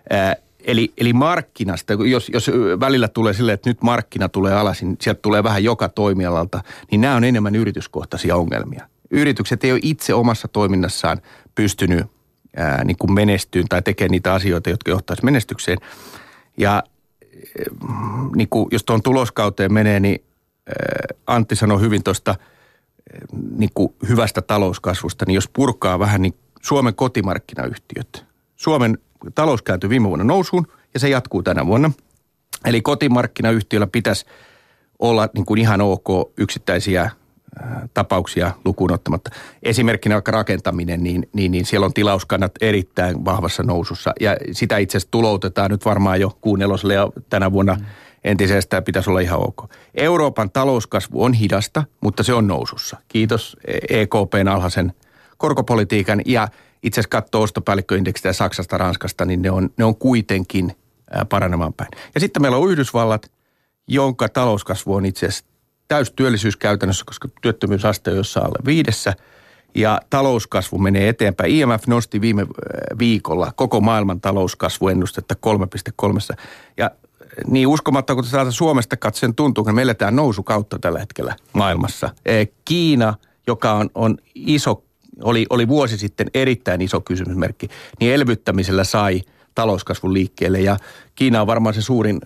Eh, 0.10 0.44
Eli, 0.68 0.94
eli 0.98 1.14
markkinasta, 1.14 1.94
jos, 1.94 2.30
jos 2.34 2.52
välillä 2.80 3.08
tulee 3.08 3.34
sille, 3.34 3.54
että 3.54 3.70
nyt 3.70 3.82
markkina 3.82 4.30
tulee 4.30 4.54
alas, 4.54 4.82
niin 4.82 4.98
sieltä 5.02 5.22
tulee 5.22 5.44
vähän 5.44 5.64
joka 5.64 5.90
toimialalta, 5.90 6.64
niin 6.92 7.02
nämä 7.02 7.16
on 7.16 7.24
enemmän 7.24 7.56
yrityskohtaisia 7.56 8.36
ongelmia. 8.36 8.88
Yritykset 9.12 9.64
ei 9.64 9.72
ole 9.72 9.80
itse 9.84 10.14
omassa 10.14 10.48
toiminnassaan 10.48 11.22
pystynyt 11.56 12.06
ää, 12.58 12.84
niin 12.84 12.98
kuin 12.98 13.14
menestyyn 13.14 13.68
tai 13.70 13.82
tekemään 13.82 14.12
niitä 14.12 14.34
asioita, 14.34 14.70
jotka 14.70 14.92
johtaisi 14.92 15.26
menestykseen. 15.26 15.78
Ja 16.58 16.84
niin 18.36 18.50
kuin, 18.50 18.68
jos 18.72 18.84
tuon 18.84 19.04
tuloskauteen 19.04 19.74
menee, 19.74 20.00
niin 20.00 20.24
Antti 21.28 21.56
sanoi 21.56 21.82
hyvin 21.82 22.04
tuosta 22.04 22.36
niin 23.58 23.70
kuin 23.74 23.94
hyvästä 24.10 24.42
talouskasvusta, 24.42 25.26
niin 25.28 25.36
jos 25.36 25.50
purkaa 25.54 26.00
vähän, 26.00 26.22
niin 26.22 26.34
Suomen 26.62 26.96
kotimarkkinayhtiöt, 26.96 28.26
Suomen 28.56 28.98
talous 29.36 29.62
kääntyi 29.62 29.90
viime 29.90 30.08
vuonna 30.08 30.26
nousuun 30.26 30.68
ja 30.94 31.00
se 31.00 31.10
jatkuu 31.10 31.44
tänä 31.44 31.66
vuonna. 31.66 31.92
Eli 32.66 32.82
kotimarkkinayhtiöllä 32.82 33.88
pitäisi 33.88 34.26
olla 35.00 35.30
niin 35.34 35.46
kuin 35.46 35.58
ihan 35.58 35.82
ok 35.82 36.34
yksittäisiä 36.38 37.12
tapauksia 37.94 38.52
lukuun 38.66 38.92
ottamatta. 38.92 39.32
Esimerkkinä 39.64 40.16
vaikka 40.16 40.32
rakentaminen, 40.32 41.04
niin, 41.04 41.30
niin, 41.34 41.52
niin 41.52 41.66
siellä 41.66 41.86
on 41.86 41.94
tilauskannat 41.94 42.52
erittäin 42.62 43.26
vahvassa 43.26 43.64
nousussa. 43.64 44.14
Ja 44.20 44.38
sitä 44.52 44.78
itse 44.78 44.98
asiassa 44.98 45.12
tuloutetaan 45.12 45.72
nyt 45.72 45.86
varmaan 45.86 46.22
jo 46.22 46.38
kuun 46.42 46.62
ja 46.62 46.68
tänä 47.30 47.52
vuonna 47.52 47.74
mm. 47.74 47.86
entisestään 48.24 48.84
pitäisi 48.84 49.10
olla 49.10 49.20
ihan 49.20 49.40
ok. 49.40 49.70
Euroopan 49.96 50.52
talouskasvu 50.52 51.24
on 51.24 51.34
hidasta, 51.34 51.84
mutta 52.02 52.24
se 52.24 52.34
on 52.34 52.48
nousussa. 52.48 52.98
Kiitos 53.08 53.58
EKPn 53.90 54.48
alhaisen 54.48 54.94
korkopolitiikan 55.38 56.22
ja– 56.26 56.48
itse 56.84 57.00
asiassa 57.00 57.10
katsoo 57.10 57.42
ostopäällikköindeksistä 57.42 58.34
Saksasta, 58.34 58.78
Ranskasta, 58.78 59.26
niin 59.26 59.42
ne 59.42 59.52
on, 59.52 59.70
ne 59.78 59.86
on 59.86 59.96
kuitenkin 59.96 60.76
paranemaan 61.30 61.74
päin. 61.74 61.90
Ja 62.16 62.20
sitten 62.20 62.42
meillä 62.42 62.58
on 62.58 62.72
Yhdysvallat, 62.72 63.32
jonka 63.88 64.30
talouskasvu 64.30 64.96
on 64.96 65.06
itse 65.06 65.26
asiassa 65.26 65.46
täystyöllisyys 65.88 66.58
käytännössä, 66.58 67.06
koska 67.06 67.28
työttömyysaste 67.42 68.12
on 68.12 68.18
jossain 68.18 68.46
alle 68.46 68.60
viidessä 68.66 69.14
ja 69.76 70.02
talouskasvu 70.10 70.78
menee 70.78 71.10
eteenpäin. 71.10 71.52
IMF 71.52 71.88
nosti 71.88 72.22
viime 72.22 72.48
viikolla 73.00 73.52
koko 73.56 73.82
maailman 73.82 74.22
talouskasvuennustetta 74.22 75.36
3,3. 76.32 76.38
Ja 76.78 76.92
niin 77.48 77.68
uskomatta, 77.68 78.16
kun 78.16 78.24
täältä 78.32 78.52
Suomesta 78.52 78.98
katsoen 78.98 79.36
tuntuu, 79.36 79.64
kun 79.64 79.76
me 79.76 79.82
eletään 79.82 80.16
nousu 80.16 80.44
kautta 80.44 80.80
tällä 80.80 81.00
hetkellä 81.00 81.36
maailmassa. 81.54 82.10
Kiina, 82.66 83.14
joka 83.48 83.74
on, 83.74 83.90
on 83.96 84.18
iso 84.36 84.84
oli, 85.24 85.46
oli 85.50 85.68
vuosi 85.68 85.98
sitten 85.98 86.28
erittäin 86.34 86.82
iso 86.82 87.02
kysymysmerkki, 87.02 87.68
niin 88.00 88.14
elvyttämisellä 88.14 88.84
sai 88.84 89.22
talouskasvun 89.56 90.14
liikkeelle 90.14 90.60
ja 90.60 90.78
Kiina 91.16 91.42
on 91.42 91.48
varmaan 91.48 91.76
se 91.76 91.82
suurin 91.82 92.22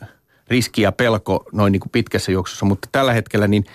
riski 0.52 0.82
ja 0.82 0.92
pelko 0.92 1.46
noin 1.52 1.72
niin 1.72 1.80
kuin 1.80 1.92
pitkässä 1.92 2.32
juoksussa, 2.32 2.66
mutta 2.66 2.88
tällä 2.92 3.14
hetkellä 3.14 3.48
niin 3.48 3.66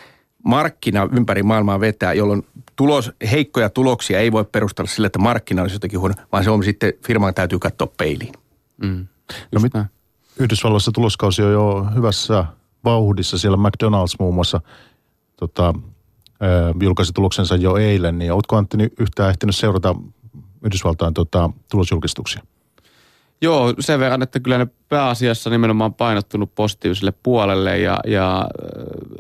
markkina 0.45 1.09
ympäri 1.13 1.43
maailmaa 1.43 1.81
vetää, 1.81 2.13
jolloin 2.13 2.47
tulos, 2.77 3.13
heikkoja 3.31 3.71
tuloksia 3.71 4.19
ei 4.19 4.33
voi 4.33 4.45
perustella 4.45 4.91
sille, 4.91 5.07
että 5.07 5.19
markkina 5.19 5.63
olisi 5.63 5.77
jotenkin 5.77 6.01
huono, 6.01 6.15
vaan 6.33 6.45
se 6.45 6.51
on 6.51 6.65
sitten, 6.65 6.93
firman 7.07 7.35
täytyy 7.35 7.59
katsoa 7.59 7.89
peiliin. 7.97 8.33
Mm. 8.83 9.07
No 9.53 9.61
mit, 9.61 9.73
Yhdysvalloissa 10.39 10.93
tuloskausi 10.93 11.43
on 11.43 11.53
jo 11.53 11.87
hyvässä 11.95 12.45
vauhdissa, 12.85 13.39
siellä 13.39 13.59
McDonald's 13.59 14.17
muun 14.19 14.35
muassa 14.35 14.61
tota, 15.37 15.75
julkaisi 16.83 17.13
tuloksensa 17.13 17.57
jo 17.57 17.77
eilen, 17.77 18.19
niin 18.19 18.33
oletko 18.33 18.57
Antti 18.57 18.77
yhtään 18.99 19.31
ehtinyt 19.31 19.57
seurata 19.57 19.95
Yhdysvaltain 20.65 21.15
tota, 21.15 21.51
tulosjulkistuksia? 21.71 22.43
Joo, 23.43 23.75
sen 23.81 24.01
verran, 24.01 24.23
että 24.23 24.41
kyllä 24.41 24.59
ne 24.59 24.67
pääasiassa 24.89 25.51
nimenomaan 25.51 25.95
painottunut 25.95 26.55
positiiviselle 26.55 27.13
puolelle 27.23 27.79
ja, 27.79 28.01
ja 28.07 28.49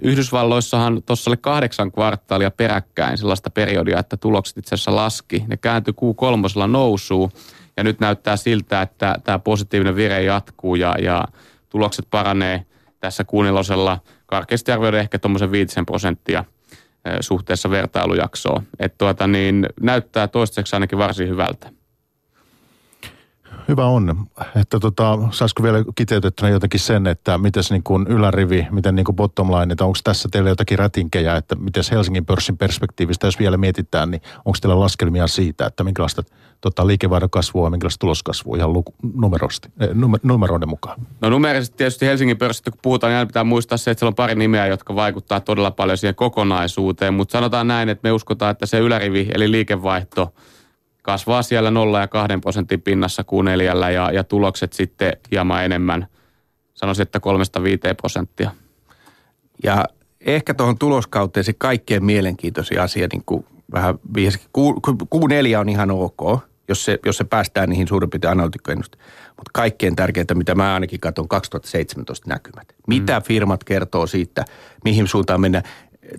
Yhdysvalloissahan 0.02 1.02
tuossa 1.02 1.30
oli 1.30 1.36
kahdeksan 1.36 1.92
kvartaalia 1.92 2.50
peräkkäin 2.50 3.18
sellaista 3.18 3.50
periodia, 3.50 3.98
että 3.98 4.16
tulokset 4.16 4.58
itse 4.58 4.74
asiassa 4.74 4.96
laski. 4.96 5.44
Ne 5.46 5.56
kääntyi 5.56 5.94
Q3 5.94 6.66
nousuun 6.66 7.30
ja 7.76 7.84
nyt 7.84 8.00
näyttää 8.00 8.36
siltä, 8.36 8.82
että 8.82 9.14
tämä 9.24 9.38
positiivinen 9.38 9.96
vire 9.96 10.22
jatkuu 10.22 10.74
ja, 10.74 10.94
ja 10.98 11.24
tulokset 11.68 12.06
paranee 12.10 12.66
tässä 13.00 13.24
kuunnelosella 13.24 13.98
karkeasti 14.26 14.72
arvioiden 14.72 15.00
ehkä 15.00 15.18
tuommoisen 15.18 15.50
5 15.50 15.80
prosenttia– 15.86 16.44
suhteessa 17.20 17.70
vertailujaksoon. 17.70 18.62
Että 18.78 18.98
tuota, 18.98 19.26
niin, 19.26 19.66
näyttää 19.80 20.28
toistaiseksi 20.28 20.76
ainakin 20.76 20.98
varsin 20.98 21.28
hyvältä. 21.28 21.70
Hyvä 23.68 23.86
on. 23.86 24.26
Että 24.60 24.80
tota, 24.80 25.18
saisiko 25.30 25.62
vielä 25.62 25.84
kiteytettynä 25.94 26.48
jotenkin 26.48 26.80
sen, 26.80 27.06
että 27.06 27.38
miten 27.38 27.62
niin 27.70 27.82
kuin 27.82 28.06
ylärivi, 28.06 28.66
miten 28.70 28.94
niin 28.94 29.04
kuin 29.04 29.16
bottom 29.16 29.52
line, 29.52 29.72
että 29.72 29.84
onko 29.84 29.98
tässä 30.04 30.28
teillä 30.32 30.48
jotakin 30.48 30.78
rätinkejä, 30.78 31.36
että 31.36 31.54
miten 31.54 31.82
Helsingin 31.90 32.26
pörssin 32.26 32.58
perspektiivistä, 32.58 33.26
jos 33.26 33.38
vielä 33.38 33.56
mietitään, 33.56 34.10
niin 34.10 34.22
onko 34.44 34.58
teillä 34.60 34.80
laskelmia 34.80 35.26
siitä, 35.26 35.66
että 35.66 35.84
minkälaista 35.84 36.22
tota, 36.60 36.86
liikevaihdon 36.86 37.30
kasvua 37.30 37.66
ja 37.66 37.70
minkälaista 37.70 38.00
tuloskasvua 38.00 38.56
ihan 38.56 38.72
luku, 38.72 38.94
numerosti, 39.14 39.68
eh, 39.80 39.88
numer, 39.94 40.20
numeroiden 40.22 40.68
mukaan? 40.68 41.00
No 41.20 41.30
numerisesti 41.30 41.76
tietysti 41.76 42.06
Helsingin 42.06 42.38
pörssistä, 42.38 42.70
kun 42.70 42.80
puhutaan, 42.82 43.12
niin 43.12 43.26
pitää 43.26 43.44
muistaa 43.44 43.78
se, 43.78 43.90
että 43.90 44.00
siellä 44.00 44.10
on 44.10 44.14
pari 44.14 44.34
nimeä, 44.34 44.66
jotka 44.66 44.94
vaikuttaa 44.94 45.40
todella 45.40 45.70
paljon 45.70 45.98
siihen 45.98 46.14
kokonaisuuteen, 46.14 47.14
mutta 47.14 47.32
sanotaan 47.32 47.68
näin, 47.68 47.88
että 47.88 48.08
me 48.08 48.12
uskotaan, 48.12 48.50
että 48.50 48.66
se 48.66 48.78
ylärivi, 48.78 49.28
eli 49.34 49.50
liikevaihto, 49.50 50.34
kasvaa 51.06 51.42
siellä 51.42 51.70
0 51.70 52.00
ja 52.00 52.08
2 52.08 52.38
prosentin 52.40 52.82
pinnassa 52.82 53.24
kuun 53.24 53.44
neljällä 53.44 53.90
ja, 53.90 54.10
ja 54.12 54.24
tulokset 54.24 54.72
sitten 54.72 55.12
hieman 55.30 55.64
enemmän, 55.64 56.06
sanoisin, 56.74 57.02
että 57.02 57.20
3-5 57.92 57.94
prosenttia. 57.96 58.50
Ja 59.62 59.84
ehkä 60.20 60.54
tuohon 60.54 60.78
tuloskauteen 60.78 61.44
se 61.44 61.52
kaikkein 61.52 62.04
mielenkiintoisin 62.04 62.80
asia, 62.80 63.08
niin 63.12 63.22
kuin 63.26 63.46
vähän 63.72 63.98
viisikin. 64.14 64.48
Q4 65.14 65.58
on 65.60 65.68
ihan 65.68 65.90
ok, 65.90 66.40
jos 66.68 66.84
se, 66.84 66.98
jos 67.06 67.16
se 67.16 67.24
päästään 67.24 67.68
niihin 67.68 67.88
suurin 67.88 68.10
piirtein 68.10 68.32
analytikkoennuste. 68.32 68.98
Mutta 69.26 69.50
kaikkein 69.52 69.96
tärkeintä, 69.96 70.34
mitä 70.34 70.54
mä 70.54 70.74
ainakin 70.74 71.00
katson, 71.00 71.28
2017 71.28 72.28
näkymät. 72.28 72.74
Mitä 72.86 73.20
mm. 73.20 73.24
firmat 73.24 73.64
kertoo 73.64 74.06
siitä, 74.06 74.44
mihin 74.84 75.08
suuntaan 75.08 75.40
mennään. 75.40 75.64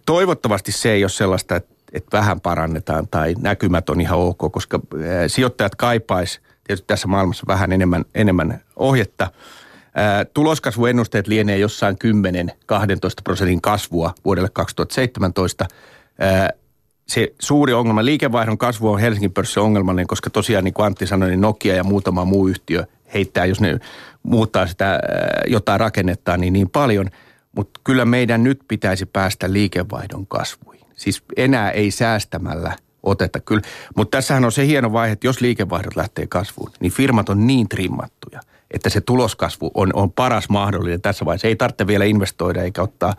Toivottavasti 0.05 0.71
se 0.71 0.91
ei 0.91 1.03
ole 1.03 1.09
sellaista, 1.09 1.55
että 1.55 1.76
että 1.93 2.17
vähän 2.17 2.41
parannetaan 2.41 3.07
tai 3.07 3.35
näkymät 3.41 3.89
on 3.89 4.01
ihan 4.01 4.19
ok, 4.19 4.51
koska 4.51 4.79
sijoittajat 5.27 5.75
kaipais 5.75 6.41
tietysti 6.63 6.87
tässä 6.87 7.07
maailmassa 7.07 7.43
vähän 7.47 7.71
enemmän, 7.71 8.05
enemmän 8.15 8.61
ohjetta. 8.75 9.31
Tuloskasvuennusteet 10.33 11.27
lienee 11.27 11.57
jossain 11.57 11.95
10-12 11.95 12.07
prosentin 13.23 13.61
kasvua 13.61 14.13
vuodelle 14.25 14.49
2017. 14.53 15.65
Se 17.07 17.33
suuri 17.39 17.73
ongelma, 17.73 18.05
liikevaihdon 18.05 18.57
kasvu 18.57 18.89
on 18.89 18.99
Helsingin 18.99 19.33
pörssin 19.33 19.63
ongelmallinen, 19.63 20.07
koska 20.07 20.29
tosiaan 20.29 20.63
niin 20.63 20.73
kuin 20.73 20.85
Antti 20.85 21.07
sanoi, 21.07 21.29
niin 21.29 21.41
Nokia 21.41 21.75
ja 21.75 21.83
muutama 21.83 22.25
muu 22.25 22.47
yhtiö 22.47 22.83
heittää, 23.13 23.45
jos 23.45 23.61
ne 23.61 23.79
muuttaa 24.23 24.67
sitä 24.67 24.99
jotain 25.47 25.79
rakennetta, 25.79 26.37
niin 26.37 26.53
niin 26.53 26.69
paljon– 26.69 27.09
mutta 27.57 27.79
kyllä 27.83 28.05
meidän 28.05 28.43
nyt 28.43 28.59
pitäisi 28.67 29.05
päästä 29.05 29.53
liikevaihdon 29.53 30.27
kasvuihin. 30.27 30.76
Siis 30.97 31.23
enää 31.37 31.71
ei 31.71 31.91
säästämällä 31.91 32.75
oteta 33.03 33.39
kyllä. 33.39 33.61
Mutta 33.95 34.17
tässähän 34.17 34.45
on 34.45 34.51
se 34.51 34.65
hieno 34.65 34.93
vaihe, 34.93 35.13
että 35.13 35.27
jos 35.27 35.41
liikevaihdot 35.41 35.95
lähtee 35.95 36.27
kasvuun, 36.27 36.71
niin 36.79 36.91
firmat 36.91 37.29
on 37.29 37.47
niin 37.47 37.69
trimmattuja, 37.69 38.39
että 38.71 38.89
se 38.89 39.01
tuloskasvu 39.01 39.71
on, 39.73 39.89
on 39.93 40.11
paras 40.11 40.49
mahdollinen 40.49 41.01
tässä 41.01 41.25
vaiheessa. 41.25 41.47
Ei 41.47 41.55
tarvitse 41.55 41.87
vielä 41.87 42.05
investoida 42.05 42.61
eikä 42.61 42.81
ottaa 42.81 43.13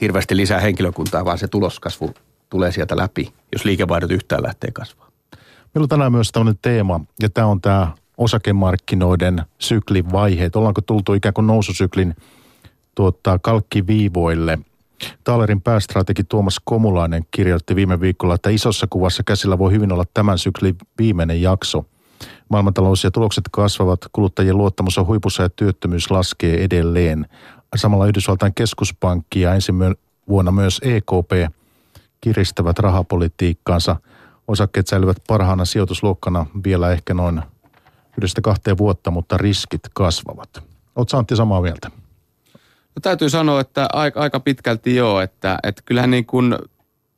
hirveästi 0.00 0.36
lisää 0.36 0.60
henkilökuntaa, 0.60 1.24
vaan 1.24 1.38
se 1.38 1.48
tuloskasvu 1.48 2.14
tulee 2.50 2.72
sieltä 2.72 2.96
läpi, 2.96 3.32
jos 3.52 3.64
liikevaihdot 3.64 4.10
yhtään 4.10 4.42
lähtee 4.42 4.70
kasvamaan. 4.70 5.12
Meillä 5.74 5.84
on 5.84 5.88
tänään 5.88 6.12
myös 6.12 6.32
tämmöinen 6.32 6.58
teema, 6.62 7.00
ja 7.22 7.30
tämä 7.30 7.46
on 7.46 7.60
tämä 7.60 7.92
osakemarkkinoiden 8.18 9.42
syklin 9.58 10.12
vaiheet. 10.12 10.56
Ollaanko 10.56 10.80
tultu 10.80 11.14
ikään 11.14 11.34
kuin 11.34 11.46
noususyklin 11.46 12.16
tuottaa 12.94 13.38
kalkkiviivoille. 13.38 14.58
Taalerin 15.24 15.60
päästrategi 15.60 16.24
Tuomas 16.24 16.60
Komulainen 16.64 17.22
kirjoitti 17.30 17.76
viime 17.76 18.00
viikolla, 18.00 18.34
että 18.34 18.50
isossa 18.50 18.86
kuvassa 18.90 19.22
käsillä 19.22 19.58
voi 19.58 19.72
hyvin 19.72 19.92
olla 19.92 20.04
tämän 20.14 20.38
syklin 20.38 20.76
viimeinen 20.98 21.42
jakso. 21.42 21.84
Maailmantalous 22.48 23.04
ja 23.04 23.10
tulokset 23.10 23.44
kasvavat, 23.50 24.00
kuluttajien 24.12 24.58
luottamus 24.58 24.98
on 24.98 25.06
huipussa 25.06 25.42
ja 25.42 25.50
työttömyys 25.50 26.10
laskee 26.10 26.64
edelleen. 26.64 27.26
Samalla 27.76 28.06
Yhdysvaltain 28.06 28.54
keskuspankki 28.54 29.40
ja 29.40 29.54
ensi 29.54 29.72
vuonna 30.28 30.52
myös 30.52 30.80
EKP 30.84 31.52
kiristävät 32.20 32.78
rahapolitiikkaansa. 32.78 33.96
Osakkeet 34.48 34.86
säilyvät 34.86 35.16
parhaana 35.28 35.64
sijoitusluokkana 35.64 36.46
vielä 36.64 36.92
ehkä 36.92 37.14
noin 37.14 37.42
yhdestä 38.18 38.40
kahteen 38.40 38.78
vuotta, 38.78 39.10
mutta 39.10 39.36
riskit 39.36 39.80
kasvavat. 39.94 40.62
Oletko 40.96 41.16
Antti 41.16 41.36
samaa 41.36 41.60
mieltä? 41.60 42.01
No, 42.96 43.00
täytyy 43.02 43.30
sanoa, 43.30 43.60
että 43.60 43.88
aika, 43.92 44.20
aika 44.20 44.40
pitkälti 44.40 44.96
joo, 44.96 45.20
että, 45.20 45.58
että 45.62 45.82
kyllähän 45.84 46.10
niin 46.10 46.26
kuin 46.26 46.56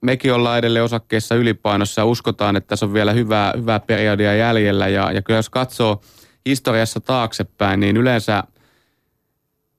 mekin 0.00 0.32
ollaan 0.34 0.58
edelleen 0.58 0.84
osakkeissa 0.84 1.34
ylipainossa 1.34 2.00
ja 2.00 2.04
uskotaan, 2.06 2.56
että 2.56 2.68
tässä 2.68 2.86
on 2.86 2.94
vielä 2.94 3.12
hyvää, 3.12 3.52
hyvää 3.56 3.80
periodia 3.80 4.34
jäljellä. 4.34 4.88
Ja, 4.88 5.12
ja 5.12 5.22
kyllä 5.22 5.38
jos 5.38 5.50
katsoo 5.50 6.00
historiassa 6.46 7.00
taaksepäin, 7.00 7.80
niin 7.80 7.96
yleensä 7.96 8.44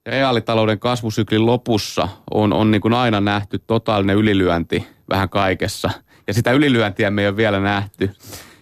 reaalitalouden 0.06 0.80
kasvusyklin 0.80 1.46
lopussa 1.46 2.08
on, 2.32 2.54
on 2.54 2.72
niin 2.72 2.82
kuin 2.82 2.94
aina 2.94 3.22
nähty 3.22 3.60
totaalinen 3.68 4.16
ylilyönti 4.16 4.88
vähän 5.10 5.30
kaikessa. 5.30 5.90
Ja 6.28 6.34
sitä 6.34 6.52
ylilyöntiä 6.52 7.12
me 7.12 7.22
ei 7.22 7.28
ole 7.28 7.38
vielä 7.38 7.60
nähty. 7.60 8.10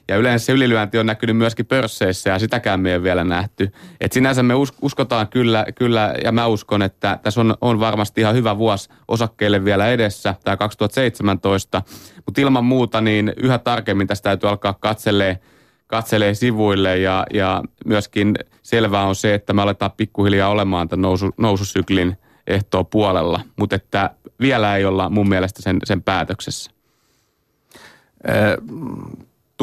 Ja 0.07 0.17
yleensä 0.17 0.45
se 0.45 0.51
ylilyönti 0.51 0.97
on 0.97 1.05
näkynyt 1.05 1.37
myöskin 1.37 1.65
pörsseissä 1.65 2.29
ja 2.29 2.39
sitäkään 2.39 2.79
me 2.79 2.91
ei 2.91 3.03
vielä 3.03 3.23
nähty. 3.23 3.71
Et 4.01 4.11
sinänsä 4.11 4.43
me 4.43 4.53
uskotaan 4.81 5.27
kyllä, 5.27 5.65
kyllä 5.75 6.13
ja 6.23 6.31
mä 6.31 6.47
uskon, 6.47 6.81
että 6.81 7.19
tässä 7.23 7.41
on, 7.41 7.55
on 7.61 7.79
varmasti 7.79 8.21
ihan 8.21 8.35
hyvä 8.35 8.57
vuosi 8.57 8.89
osakkeille 9.07 9.65
vielä 9.65 9.87
edessä, 9.87 10.35
tämä 10.43 10.57
2017. 10.57 11.81
Mutta 12.25 12.41
ilman 12.41 12.65
muuta 12.65 13.01
niin 13.01 13.33
yhä 13.37 13.57
tarkemmin 13.57 14.07
tästä 14.07 14.23
täytyy 14.23 14.49
alkaa 14.49 14.73
katselee, 14.73 15.39
katselee 15.87 16.33
sivuille 16.33 16.97
ja, 16.97 17.25
ja 17.33 17.63
myöskin 17.85 18.35
selvää 18.63 19.03
on 19.03 19.15
se, 19.15 19.33
että 19.33 19.53
me 19.53 19.61
aletaan 19.61 19.91
pikkuhiljaa 19.91 20.49
olemaan 20.49 20.89
tämän 20.89 21.01
nousu, 21.01 21.29
noususyklin 21.37 22.17
ehtoa 22.47 22.83
puolella, 22.83 23.39
mutta 23.55 23.75
että 23.75 24.09
vielä 24.39 24.75
ei 24.77 24.85
olla 24.85 25.09
mun 25.09 25.29
mielestä 25.29 25.61
sen, 25.61 25.79
sen 25.83 26.03
päätöksessä. 26.03 26.71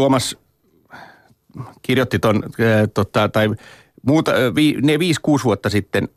Tuomas 0.01 0.37
kirjoitti 1.83 2.19
ton, 2.19 2.43
äh, 2.45 2.89
tota, 2.95 3.29
tai 3.29 3.49
muuta, 4.07 4.31
äh, 4.31 4.55
vi, 4.55 4.77
ne 4.83 4.97
5-6 4.97 5.45
vuotta 5.45 5.71
sitten 5.71 6.09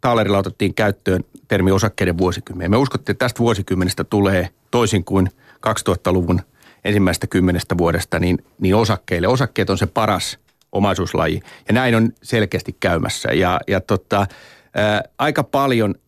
Taalerilla 0.00 0.38
otettiin 0.38 0.74
käyttöön 0.74 1.24
termi 1.48 1.72
osakkeiden 1.72 2.18
vuosikymmen. 2.18 2.70
Me 2.70 2.76
uskottiin, 2.76 3.14
että 3.14 3.24
tästä 3.24 3.38
vuosikymmenestä 3.38 4.04
tulee 4.04 4.48
toisin 4.70 5.04
kuin 5.04 5.28
2000-luvun 5.54 6.40
ensimmäistä 6.84 7.26
kymmenestä 7.26 7.78
vuodesta, 7.78 8.18
niin, 8.18 8.38
niin 8.60 8.74
osakkeille. 8.74 9.28
Osakkeet 9.28 9.70
on 9.70 9.78
se 9.78 9.86
paras 9.86 10.38
omaisuuslaji 10.72 11.40
ja 11.68 11.74
näin 11.74 11.94
on 11.94 12.12
selkeästi 12.22 12.76
käymässä. 12.80 13.32
Ja, 13.32 13.60
ja 13.68 13.80
tota, 13.80 14.26
ää, 14.74 15.02
aika 15.18 15.44
paljon– 15.44 15.94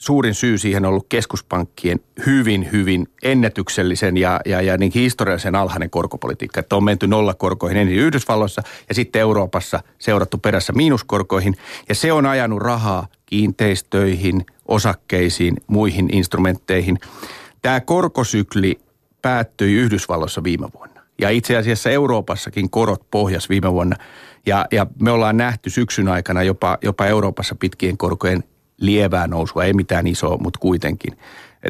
suurin 0.00 0.34
syy 0.34 0.58
siihen 0.58 0.84
on 0.84 0.88
ollut 0.88 1.06
keskuspankkien 1.08 2.00
hyvin, 2.26 2.68
hyvin 2.72 3.06
ennätyksellisen 3.22 4.16
ja, 4.16 4.40
ja, 4.46 4.60
ja 4.60 4.76
niin 4.76 4.92
historiallisen 4.94 5.54
alhainen 5.54 5.90
korkopolitiikka. 5.90 6.60
Että 6.60 6.76
on 6.76 6.84
menty 6.84 7.06
nollakorkoihin 7.06 7.78
ensin 7.78 7.98
Yhdysvalloissa 7.98 8.62
ja 8.88 8.94
sitten 8.94 9.20
Euroopassa 9.20 9.82
seurattu 9.98 10.38
perässä 10.38 10.72
miinuskorkoihin. 10.72 11.56
Ja 11.88 11.94
se 11.94 12.12
on 12.12 12.26
ajanut 12.26 12.62
rahaa 12.62 13.06
kiinteistöihin, 13.26 14.46
osakkeisiin, 14.68 15.56
muihin 15.66 16.08
instrumentteihin. 16.12 16.98
Tämä 17.62 17.80
korkosykli 17.80 18.80
päättyi 19.22 19.74
Yhdysvalloissa 19.74 20.44
viime 20.44 20.68
vuonna. 20.74 21.00
Ja 21.18 21.30
itse 21.30 21.56
asiassa 21.56 21.90
Euroopassakin 21.90 22.70
korot 22.70 23.10
pohjas 23.10 23.48
viime 23.48 23.72
vuonna. 23.72 23.96
Ja, 24.46 24.66
ja 24.72 24.86
me 25.00 25.10
ollaan 25.10 25.36
nähty 25.36 25.70
syksyn 25.70 26.08
aikana 26.08 26.42
jopa, 26.42 26.78
jopa 26.82 27.06
Euroopassa 27.06 27.54
pitkien 27.54 27.96
korkojen 27.96 28.44
lievää 28.80 29.26
nousua, 29.26 29.64
ei 29.64 29.72
mitään 29.72 30.06
isoa, 30.06 30.38
mutta 30.38 30.58
kuitenkin. 30.58 31.18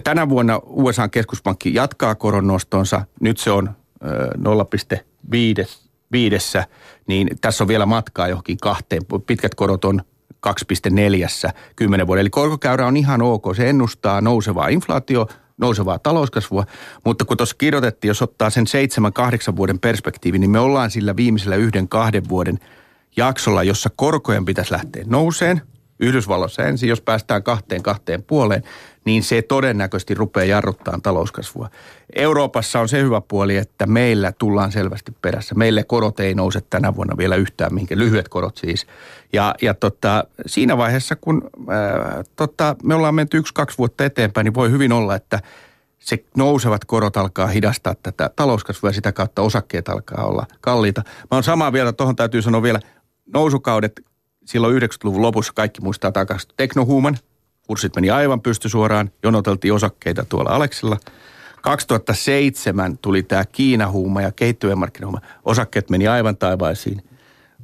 Tänä 0.04 0.28
vuonna 0.28 0.60
USA 0.66 1.08
keskuspankki 1.08 1.74
jatkaa 1.74 2.14
koronnostonsa. 2.14 3.04
Nyt 3.20 3.38
se 3.38 3.50
on 3.50 3.70
0,5, 4.94 6.64
niin 7.06 7.28
tässä 7.40 7.64
on 7.64 7.68
vielä 7.68 7.86
matkaa 7.86 8.28
johonkin 8.28 8.58
kahteen. 8.58 9.02
Pitkät 9.26 9.54
korot 9.54 9.84
on 9.84 10.00
2,4 10.48 11.52
kymmenen 11.76 12.06
vuoden. 12.06 12.20
Eli 12.20 12.30
korkokäyrä 12.30 12.86
on 12.86 12.96
ihan 12.96 13.22
ok. 13.22 13.44
Se 13.56 13.70
ennustaa 13.70 14.20
nousevaa 14.20 14.68
inflaatio, 14.68 15.26
nousevaa 15.58 15.98
talouskasvua. 15.98 16.64
Mutta 17.04 17.24
kun 17.24 17.36
tuossa 17.36 17.56
kirjoitettiin, 17.58 18.08
jos 18.08 18.22
ottaa 18.22 18.50
sen 18.50 18.64
7-8 19.52 19.56
vuoden 19.56 19.78
perspektiivi, 19.78 20.38
niin 20.38 20.50
me 20.50 20.58
ollaan 20.58 20.90
sillä 20.90 21.16
viimeisellä 21.16 21.56
yhden 21.56 21.88
kahden 21.88 22.28
vuoden 22.28 22.58
jaksolla, 23.16 23.62
jossa 23.62 23.90
korkojen 23.96 24.44
pitäisi 24.44 24.72
lähteä 24.72 25.04
nouseen– 25.06 25.62
Yhdysvalloissa 26.00 26.62
ensin, 26.62 26.88
jos 26.88 27.00
päästään 27.00 27.42
kahteen 27.42 27.82
kahteen 27.82 28.22
puoleen, 28.22 28.62
niin 29.04 29.22
se 29.22 29.42
todennäköisesti 29.42 30.14
rupeaa 30.14 30.44
jarruttaa 30.44 30.98
talouskasvua. 31.02 31.70
Euroopassa 32.16 32.80
on 32.80 32.88
se 32.88 33.02
hyvä 33.02 33.20
puoli, 33.20 33.56
että 33.56 33.86
meillä 33.86 34.32
tullaan 34.32 34.72
selvästi 34.72 35.12
perässä. 35.22 35.54
Meille 35.54 35.84
korot 35.84 36.20
ei 36.20 36.34
nouse 36.34 36.60
tänä 36.60 36.96
vuonna 36.96 37.16
vielä 37.16 37.36
yhtään, 37.36 37.74
minkä 37.74 37.98
lyhyet 37.98 38.28
korot 38.28 38.56
siis. 38.56 38.86
Ja, 39.32 39.54
ja 39.62 39.74
tota, 39.74 40.24
siinä 40.46 40.76
vaiheessa, 40.76 41.16
kun 41.16 41.50
ää, 41.68 42.24
tota, 42.36 42.76
me 42.82 42.94
ollaan 42.94 43.14
menty 43.14 43.36
yksi-kaksi 43.36 43.78
vuotta 43.78 44.04
eteenpäin, 44.04 44.44
niin 44.44 44.54
voi 44.54 44.70
hyvin 44.70 44.92
olla, 44.92 45.14
että 45.14 45.40
se 45.98 46.24
nousevat 46.36 46.84
korot 46.84 47.16
alkaa 47.16 47.46
hidastaa 47.46 47.94
tätä 48.02 48.30
talouskasvua 48.36 48.90
ja 48.90 48.94
sitä 48.94 49.12
kautta 49.12 49.42
osakkeet 49.42 49.88
alkaa 49.88 50.24
olla 50.24 50.46
kalliita. 50.60 51.02
Mä 51.06 51.36
oon 51.36 51.44
samaa 51.44 51.72
vielä, 51.72 51.92
tuohon 51.92 52.16
täytyy 52.16 52.42
sanoa 52.42 52.62
vielä, 52.62 52.80
nousukaudet 53.34 53.92
silloin 54.50 54.82
90-luvun 54.82 55.22
lopussa 55.22 55.52
kaikki 55.52 55.80
muistaa 55.80 56.12
takaisin 56.12 56.50
teknohuuman. 56.56 57.18
Kurssit 57.66 57.96
meni 57.96 58.10
aivan 58.10 58.40
pystysuoraan, 58.40 59.10
jonoteltiin 59.22 59.74
osakkeita 59.74 60.24
tuolla 60.24 60.50
Aleksilla. 60.50 60.96
2007 61.62 62.98
tuli 62.98 63.22
tämä 63.22 63.44
Kiina-huuma 63.44 64.22
ja 64.22 64.32
kehittyvien 64.32 64.78
markkinahuuma. 64.78 65.20
Osakkeet 65.44 65.90
meni 65.90 66.08
aivan 66.08 66.36
taivaisiin. 66.36 67.04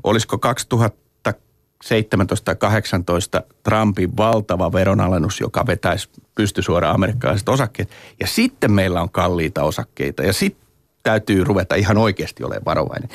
Olisiko 0.04 0.38
2017 0.38 2.44
tai 2.44 2.54
2018 2.54 3.42
Trumpin 3.62 4.16
valtava 4.16 4.72
veronalennus, 4.72 5.40
joka 5.40 5.66
vetäisi 5.66 6.08
pystysuoraan 6.34 6.94
amerikkalaiset 6.94 7.48
osakkeet. 7.48 7.90
Ja 8.20 8.26
sitten 8.26 8.72
meillä 8.72 9.02
on 9.02 9.10
kalliita 9.10 9.62
osakkeita. 9.62 10.22
Ja 10.22 10.32
sitten 10.32 10.65
täytyy 11.06 11.44
ruveta 11.44 11.74
ihan 11.74 11.98
oikeasti 11.98 12.44
olemaan 12.44 12.64
varovainen. 12.64 13.08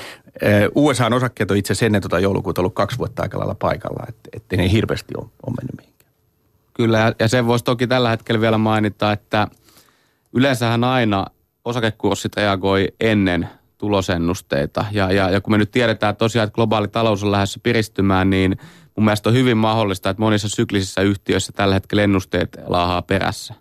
USAn 0.75 1.13
osakkeet 1.13 1.51
on 1.51 1.57
itse 1.57 1.73
asiassa 1.73 1.85
ennen 1.85 2.01
tuota 2.01 2.19
joulukuuta 2.19 2.61
ollut 2.61 2.73
kaksi 2.73 2.97
vuotta 2.97 3.21
aika 3.21 3.39
lailla 3.39 3.55
paikalla, 3.55 4.05
että 4.09 4.29
ettei 4.33 4.57
ne 4.57 4.71
hirveästi 4.71 5.13
ole, 5.17 5.25
ole 5.45 5.55
mennyt 5.55 5.77
mihinkään. 5.77 6.11
Kyllä, 6.73 7.13
ja 7.19 7.27
sen 7.27 7.47
voisi 7.47 7.65
toki 7.65 7.87
tällä 7.87 8.09
hetkellä 8.09 8.41
vielä 8.41 8.57
mainita, 8.57 9.11
että 9.11 9.47
yleensähän 10.33 10.83
aina 10.83 11.25
osakekurssit 11.65 12.35
reagoi 12.35 12.87
ennen 12.99 13.49
tulosennusteita. 13.77 14.85
Ja, 14.91 15.11
ja, 15.11 15.29
ja 15.29 15.41
kun 15.41 15.53
me 15.53 15.57
nyt 15.57 15.71
tiedetään 15.71 16.15
tosiaan, 16.15 16.47
että 16.47 16.55
globaali 16.55 16.87
talous 16.87 17.23
on 17.23 17.31
lähdössä 17.31 17.59
piristymään, 17.63 18.29
niin 18.29 18.57
mun 18.97 19.05
mielestä 19.05 19.29
on 19.29 19.35
hyvin 19.35 19.57
mahdollista, 19.57 20.09
että 20.09 20.21
monissa 20.21 20.49
syklisissä 20.49 21.01
yhtiöissä 21.01 21.51
tällä 21.55 21.73
hetkellä 21.73 22.03
ennusteet 22.03 22.57
laahaa 22.67 23.01
perässä. 23.01 23.53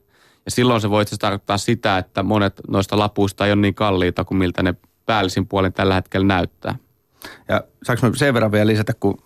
Ja 0.45 0.51
silloin 0.51 0.81
se 0.81 0.91
voi 0.91 1.03
itse 1.03 1.17
tarkoittaa 1.17 1.59
sitä, 1.59 1.99
että 1.99 2.23
monet 2.23 2.61
noista 2.69 2.99
lapuista 2.99 3.47
ei 3.47 3.53
ole 3.53 3.61
niin 3.61 3.75
kalliita 3.75 4.25
kuin 4.25 4.39
miltä 4.39 4.63
ne 4.63 4.75
päällisin 5.07 5.47
puolin 5.47 5.73
tällä 5.73 5.95
hetkellä 5.95 6.27
näyttää. 6.27 6.75
Ja 7.49 7.65
saanko 7.83 8.17
sen 8.17 8.35
verran 8.35 8.53
vielä 8.53 8.67
lisätä, 8.67 8.93
kun 9.01 9.19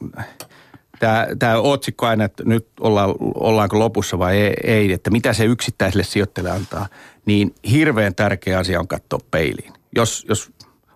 tämä, 0.98 1.27
tämä 1.38 1.57
otsikko 1.57 2.07
aina, 2.07 2.24
että 2.24 2.44
nyt 2.46 2.66
ollaan, 2.81 3.14
ollaanko 3.35 3.79
lopussa 3.79 4.18
vai 4.18 4.37
ei, 4.37 4.55
ei, 4.64 4.92
että 4.92 5.11
mitä 5.11 5.33
se 5.33 5.44
yksittäiselle 5.44 6.05
sijoittajalle 6.05 6.50
antaa, 6.50 6.88
niin 7.27 7.55
hirveän 7.70 8.14
tärkeä 8.14 8.59
asia 8.59 8.81
on 8.81 8.88
katsoa 8.88 9.20
peiliin. 9.31 9.72
Jos, 9.96 10.27
jos 10.29 10.50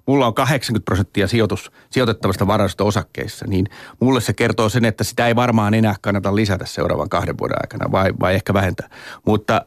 mulla 0.08 0.26
on 0.26 0.34
80 0.34 0.84
prosenttia 0.84 1.28
sijoitus, 1.28 1.72
sijoitettavasta 1.90 2.46
varasta 2.46 2.84
osakkeissa, 2.84 3.46
niin 3.46 3.66
mulle 4.00 4.20
se 4.20 4.32
kertoo 4.32 4.68
sen, 4.68 4.84
että 4.84 5.04
sitä 5.04 5.26
ei 5.26 5.36
varmaan 5.36 5.74
enää 5.74 5.94
kannata 6.00 6.36
lisätä 6.36 6.66
seuraavan 6.66 7.08
kahden 7.08 7.38
vuoden 7.38 7.56
aikana 7.62 7.92
vai, 7.92 8.12
vai 8.20 8.34
ehkä 8.34 8.54
vähentää. 8.54 8.88
Mutta 9.26 9.62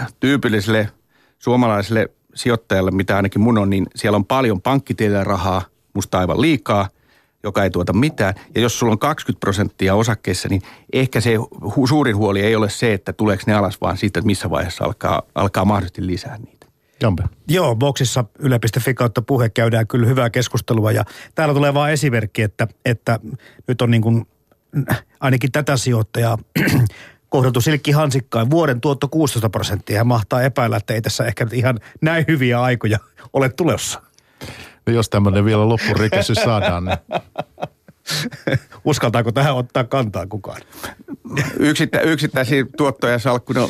äh, 0.00 0.06
tyypilliselle 0.20 0.88
suomalaiselle 1.38 2.08
sijoittajalle, 2.34 2.90
mitä 2.90 3.16
ainakin 3.16 3.40
mun 3.40 3.58
on, 3.58 3.70
niin 3.70 3.86
siellä 3.94 4.16
on 4.16 4.24
paljon 4.24 4.62
pankkitiedellä 4.62 5.24
rahaa, 5.24 5.62
musta 5.94 6.18
aivan 6.18 6.40
liikaa, 6.40 6.88
joka 7.42 7.64
ei 7.64 7.70
tuota 7.70 7.92
mitään. 7.92 8.34
Ja 8.54 8.60
jos 8.60 8.78
sulla 8.78 8.92
on 8.92 8.98
20 8.98 9.40
prosenttia 9.40 9.94
osakkeissa, 9.94 10.48
niin 10.48 10.62
ehkä 10.92 11.20
se 11.20 11.36
hu- 11.36 11.88
suurin 11.88 12.16
huoli 12.16 12.40
ei 12.40 12.56
ole 12.56 12.70
se, 12.70 12.92
että 12.92 13.12
tuleeko 13.12 13.42
ne 13.46 13.54
alas, 13.54 13.80
vaan 13.80 13.96
siitä, 13.96 14.18
että 14.18 14.26
missä 14.26 14.50
vaiheessa 14.50 14.84
alkaa, 14.84 15.22
alkaa 15.34 15.64
mahdollisesti 15.64 16.06
lisää 16.06 16.38
niitä. 16.38 16.55
Jampe. 17.02 17.22
Joo, 17.48 17.76
boksissa 17.76 18.24
yle.fi 18.38 18.94
kautta 18.94 19.22
puhe 19.22 19.48
käydään 19.48 19.86
kyllä 19.86 20.06
hyvää 20.06 20.30
keskustelua 20.30 20.92
ja 20.92 21.04
täällä 21.34 21.54
tulee 21.54 21.74
vain 21.74 21.92
esimerkki, 21.92 22.42
että, 22.42 22.68
että 22.84 23.20
nyt 23.68 23.82
on 23.82 23.90
niin 23.90 24.02
kuin 24.02 24.26
ainakin 25.20 25.52
tätä 25.52 25.76
sijoittajaa 25.76 26.38
kohdeltu 27.28 27.60
silkki 27.60 27.92
hansikkaan. 27.92 28.50
Vuoden 28.50 28.80
tuotto 28.80 29.08
16 29.08 29.50
prosenttia 29.50 29.96
ja 29.96 30.04
mahtaa 30.04 30.42
epäillä, 30.42 30.76
että 30.76 30.94
ei 30.94 31.02
tässä 31.02 31.24
ehkä 31.24 31.44
nyt 31.44 31.52
ihan 31.52 31.80
näin 32.00 32.24
hyviä 32.28 32.62
aikoja 32.62 32.98
ole 33.32 33.48
tulossa. 33.48 34.02
No 34.86 34.92
jos 34.92 35.10
tämmöinen 35.10 35.44
vielä 35.44 35.68
loppurikäsy 35.68 36.34
saadaan, 36.34 36.84
niin 36.84 36.98
Uskaltaako 38.84 39.32
tähän 39.32 39.54
ottaa 39.54 39.84
kantaa 39.84 40.26
kukaan? 40.26 40.60
Yksittä, 41.58 42.00
yksittäisiä 42.00 42.66
tuottoja 42.76 43.18
salkku, 43.18 43.52
no, 43.52 43.68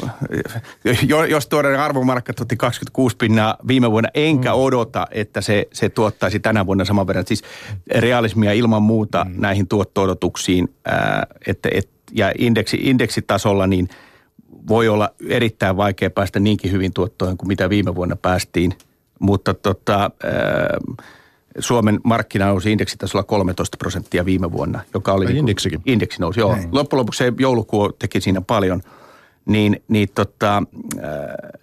jo- 1.09 1.25
jos 1.25 1.46
tuoreinen 1.46 1.81
arvomarkka 1.81 2.33
tuotti 2.33 2.57
26 2.57 3.16
pinnaa 3.16 3.57
viime 3.68 3.90
vuonna, 3.90 4.09
enkä 4.14 4.51
mm. 4.51 4.59
odota, 4.59 5.07
että 5.11 5.40
se, 5.40 5.68
se 5.72 5.88
tuottaisi 5.88 6.40
tänä 6.40 6.66
vuonna 6.66 6.85
saman 6.85 7.07
verran. 7.07 7.27
Siis 7.27 7.42
realismia 7.94 8.53
ilman 8.53 8.83
muuta 8.83 9.25
mm. 9.25 9.35
näihin 9.40 9.68
tuotto-odotuksiin 9.68 10.75
ää, 10.85 11.27
et, 11.46 11.90
ja 12.12 12.33
indeksi, 12.38 12.79
indeksitasolla 12.81 13.66
niin 13.66 13.88
voi 14.68 14.88
olla 14.88 15.11
erittäin 15.29 15.77
vaikea 15.77 16.11
päästä 16.11 16.40
niinkin 16.40 16.72
hyvin 16.72 16.92
tuottoon 16.92 17.37
kuin 17.37 17.49
mitä 17.49 17.70
viime 17.70 17.94
vuonna 17.94 18.16
päästiin. 18.16 18.72
Mutta 19.18 19.55
tota, 19.55 20.11
ää, 20.25 20.79
Suomen 21.58 22.00
markkina 22.04 22.46
nousi 22.46 22.72
indeksitasolla 22.72 23.22
13 23.22 23.76
prosenttia 23.76 24.24
viime 24.24 24.52
vuonna, 24.52 24.80
joka 24.94 25.12
oli... 25.12 25.26
Ai, 25.26 25.36
indeksikin? 25.36 25.80
Indeksi 25.86 26.20
nousi, 26.20 26.40
joo. 26.40 26.56
Loppujen 26.72 27.00
lopuksi 27.00 27.18
se 27.18 27.32
joulukuu 27.38 27.92
teki 27.92 28.20
siinä 28.20 28.40
paljon. 28.40 28.80
Niin, 29.46 29.82
niin 29.88 30.08
tota, 30.14 30.62
äh, 30.98 31.62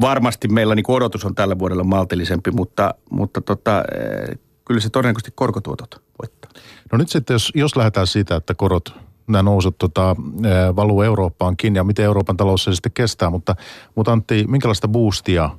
varmasti 0.00 0.48
meillä 0.48 0.74
niin 0.74 0.84
odotus 0.88 1.24
on 1.24 1.34
tällä 1.34 1.58
vuodella 1.58 1.84
maltillisempi, 1.84 2.50
mutta, 2.50 2.94
mutta 3.10 3.40
tota, 3.40 3.76
äh, 3.76 4.38
kyllä 4.64 4.80
se 4.80 4.90
todennäköisesti 4.90 5.32
korkotuotot 5.34 6.02
voittaa. 6.22 6.50
No 6.92 6.98
nyt 6.98 7.08
sitten, 7.08 7.34
jos, 7.34 7.52
jos 7.54 7.76
lähdetään 7.76 8.06
siitä, 8.06 8.36
että 8.36 8.54
korot, 8.54 8.94
nämä 9.26 9.42
nousut 9.42 9.78
tota, 9.78 10.16
ää, 10.44 10.76
valuu 10.76 11.02
Eurooppaankin 11.02 11.74
ja 11.74 11.84
miten 11.84 12.04
Euroopan 12.04 12.36
talous 12.36 12.64
se 12.64 12.74
sitten 12.74 12.92
kestää, 12.92 13.30
mutta, 13.30 13.56
mutta 13.94 14.12
Antti, 14.12 14.44
minkälaista 14.48 14.88
boostia 14.88 15.50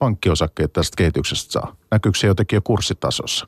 pankkiosakkeet 0.00 0.72
tästä 0.72 0.96
kehityksestä 0.96 1.52
saa? 1.52 1.76
Näkyykö 1.90 2.18
se 2.18 2.26
jotenkin 2.26 2.56
jo 2.56 2.60
kurssitasossa? 2.64 3.46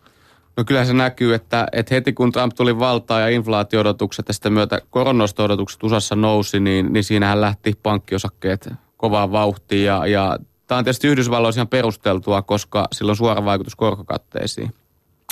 No 0.56 0.64
kyllä 0.64 0.84
se 0.84 0.92
näkyy, 0.92 1.34
että, 1.34 1.66
että 1.72 1.94
heti 1.94 2.12
kun 2.12 2.32
Trump 2.32 2.54
tuli 2.54 2.78
valtaan 2.78 3.22
ja 3.22 3.28
inflaatio-odotukset 3.28 4.28
ja 4.28 4.34
sitten 4.34 4.52
myötä 4.52 4.80
koronnosto-odotukset 4.90 5.82
USAssa 5.82 6.16
nousi, 6.16 6.60
niin, 6.60 6.92
niin 6.92 7.04
siinähän 7.04 7.40
lähti 7.40 7.72
pankkiosakkeet 7.82 8.68
kovaan 8.96 9.32
vauhtiin. 9.32 9.84
Ja, 9.84 10.06
ja 10.06 10.38
tämä 10.66 10.78
on 10.78 10.84
tietysti 10.84 11.08
Yhdysvalloissa 11.08 11.58
ihan 11.58 11.68
perusteltua, 11.68 12.42
koska 12.42 12.88
sillä 12.92 13.10
on 13.10 13.16
suora 13.16 13.44
vaikutus 13.44 13.76
korkokatteisiin. 13.76 14.74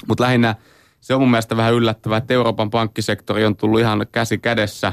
Mutta 0.09 0.25
lähinnä 0.25 0.55
se 1.01 1.15
on 1.15 1.21
mun 1.21 1.31
mielestä 1.31 1.57
vähän 1.57 1.75
yllättävää, 1.75 2.19
että 2.19 2.35
Euroopan 2.35 2.71
pankkisektori 2.71 3.45
on 3.45 3.57
tullut 3.57 3.81
ihan 3.81 4.07
käsi 4.13 4.39
kädessä 4.39 4.93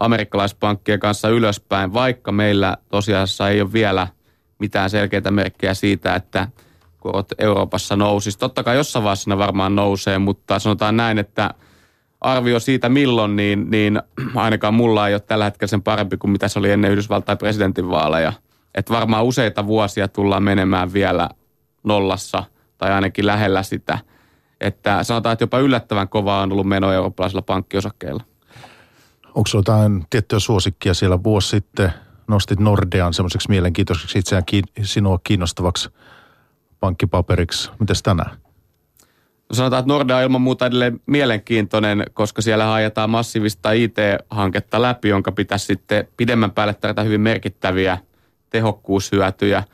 amerikkalaispankkien 0.00 1.00
kanssa 1.00 1.28
ylöspäin, 1.28 1.92
vaikka 1.92 2.32
meillä 2.32 2.76
tosiasiassa 2.88 3.48
ei 3.48 3.60
ole 3.60 3.72
vielä 3.72 4.08
mitään 4.60 4.90
selkeitä 4.90 5.30
merkkejä 5.30 5.74
siitä, 5.74 6.14
että 6.14 6.48
korot 6.98 7.32
Euroopassa 7.38 7.96
nousisi. 7.96 8.38
Totta 8.38 8.62
kai 8.62 8.76
jossain 8.76 9.02
vaiheessa 9.02 9.30
ne 9.30 9.38
varmaan 9.38 9.74
nousee, 9.74 10.18
mutta 10.18 10.58
sanotaan 10.58 10.96
näin, 10.96 11.18
että 11.18 11.54
arvio 12.20 12.60
siitä 12.60 12.88
milloin, 12.88 13.36
niin, 13.36 13.70
niin 13.70 14.02
ainakaan 14.34 14.74
mulla 14.74 15.08
ei 15.08 15.14
ole 15.14 15.20
tällä 15.20 15.44
hetkellä 15.44 15.70
sen 15.70 15.82
parempi 15.82 16.16
kuin 16.16 16.30
mitä 16.30 16.48
se 16.48 16.58
oli 16.58 16.70
ennen 16.70 16.90
Yhdysvaltain 16.90 17.38
presidentinvaaleja. 17.38 18.32
Että 18.74 18.92
varmaan 18.92 19.24
useita 19.24 19.66
vuosia 19.66 20.08
tullaan 20.08 20.42
menemään 20.42 20.92
vielä 20.92 21.28
nollassa 21.84 22.44
tai 22.78 22.92
ainakin 22.92 23.26
lähellä 23.26 23.62
sitä. 23.62 23.98
Että 24.60 25.04
sanotaan, 25.04 25.32
että 25.32 25.42
jopa 25.42 25.58
yllättävän 25.58 26.08
kovaa 26.08 26.42
on 26.42 26.52
ollut 26.52 26.68
meno 26.68 26.92
eurooppalaisilla 26.92 27.42
pankkiosakkeilla. 27.42 28.22
Onko 29.34 29.50
jotain 29.54 30.04
tiettyä 30.10 30.38
suosikkia 30.38 30.94
siellä 30.94 31.22
vuosi 31.22 31.48
sitten? 31.48 31.92
Nostit 32.30 32.60
Nordean 32.60 33.14
semmoiseksi 33.14 33.48
mielenkiintoiseksi 33.48 34.18
itseään 34.18 34.44
kiin- 34.44 34.64
sinua 34.82 35.20
kiinnostavaksi 35.24 35.88
pankkipaperiksi. 36.80 37.70
Mites 37.80 38.02
tänään? 38.02 38.30
No 39.48 39.54
sanotaan, 39.54 39.80
että 39.80 39.92
Nordea 39.92 40.16
on 40.16 40.22
ilman 40.22 40.40
muuta 40.40 40.66
edelleen 40.66 41.00
mielenkiintoinen, 41.06 42.04
koska 42.12 42.42
siellä 42.42 42.74
ajetaan 42.74 43.10
massiivista 43.10 43.72
IT-hanketta 43.72 44.82
läpi, 44.82 45.08
jonka 45.08 45.32
pitäisi 45.32 45.66
sitten 45.66 46.08
pidemmän 46.16 46.50
päälle 46.50 46.74
tarjota 46.74 47.02
hyvin 47.02 47.20
merkittäviä 47.20 47.98
tehokkuushyötyjä. 48.50 49.64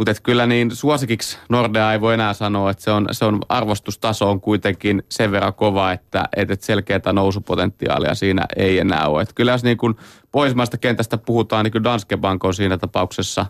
Mutta 0.00 0.14
kyllä 0.22 0.46
niin 0.46 0.76
suosikiksi 0.76 1.38
Nordea 1.48 1.92
ei 1.92 2.00
voi 2.00 2.14
enää 2.14 2.34
sanoa, 2.34 2.70
että 2.70 2.82
se 2.82 2.90
on, 2.90 3.06
se 3.12 3.24
on 3.24 3.38
arvostustaso 3.48 4.30
on 4.30 4.40
kuitenkin 4.40 5.02
sen 5.08 5.32
verran 5.32 5.54
kova, 5.54 5.92
että, 5.92 6.28
että 6.36 6.56
selkeää 6.60 7.12
nousupotentiaalia 7.12 8.14
siinä 8.14 8.44
ei 8.56 8.78
enää 8.78 9.08
ole. 9.08 9.22
Et 9.22 9.32
kyllä 9.34 9.52
jos 9.52 9.64
niin 9.64 9.76
kuin 9.76 9.96
pohjoismaista 10.32 10.78
kentästä 10.78 11.18
puhutaan, 11.18 11.64
niin 11.64 11.72
kyllä 11.72 11.84
Danske 11.84 12.16
Bank 12.16 12.44
on 12.44 12.54
siinä 12.54 12.78
tapauksessa 12.78 13.46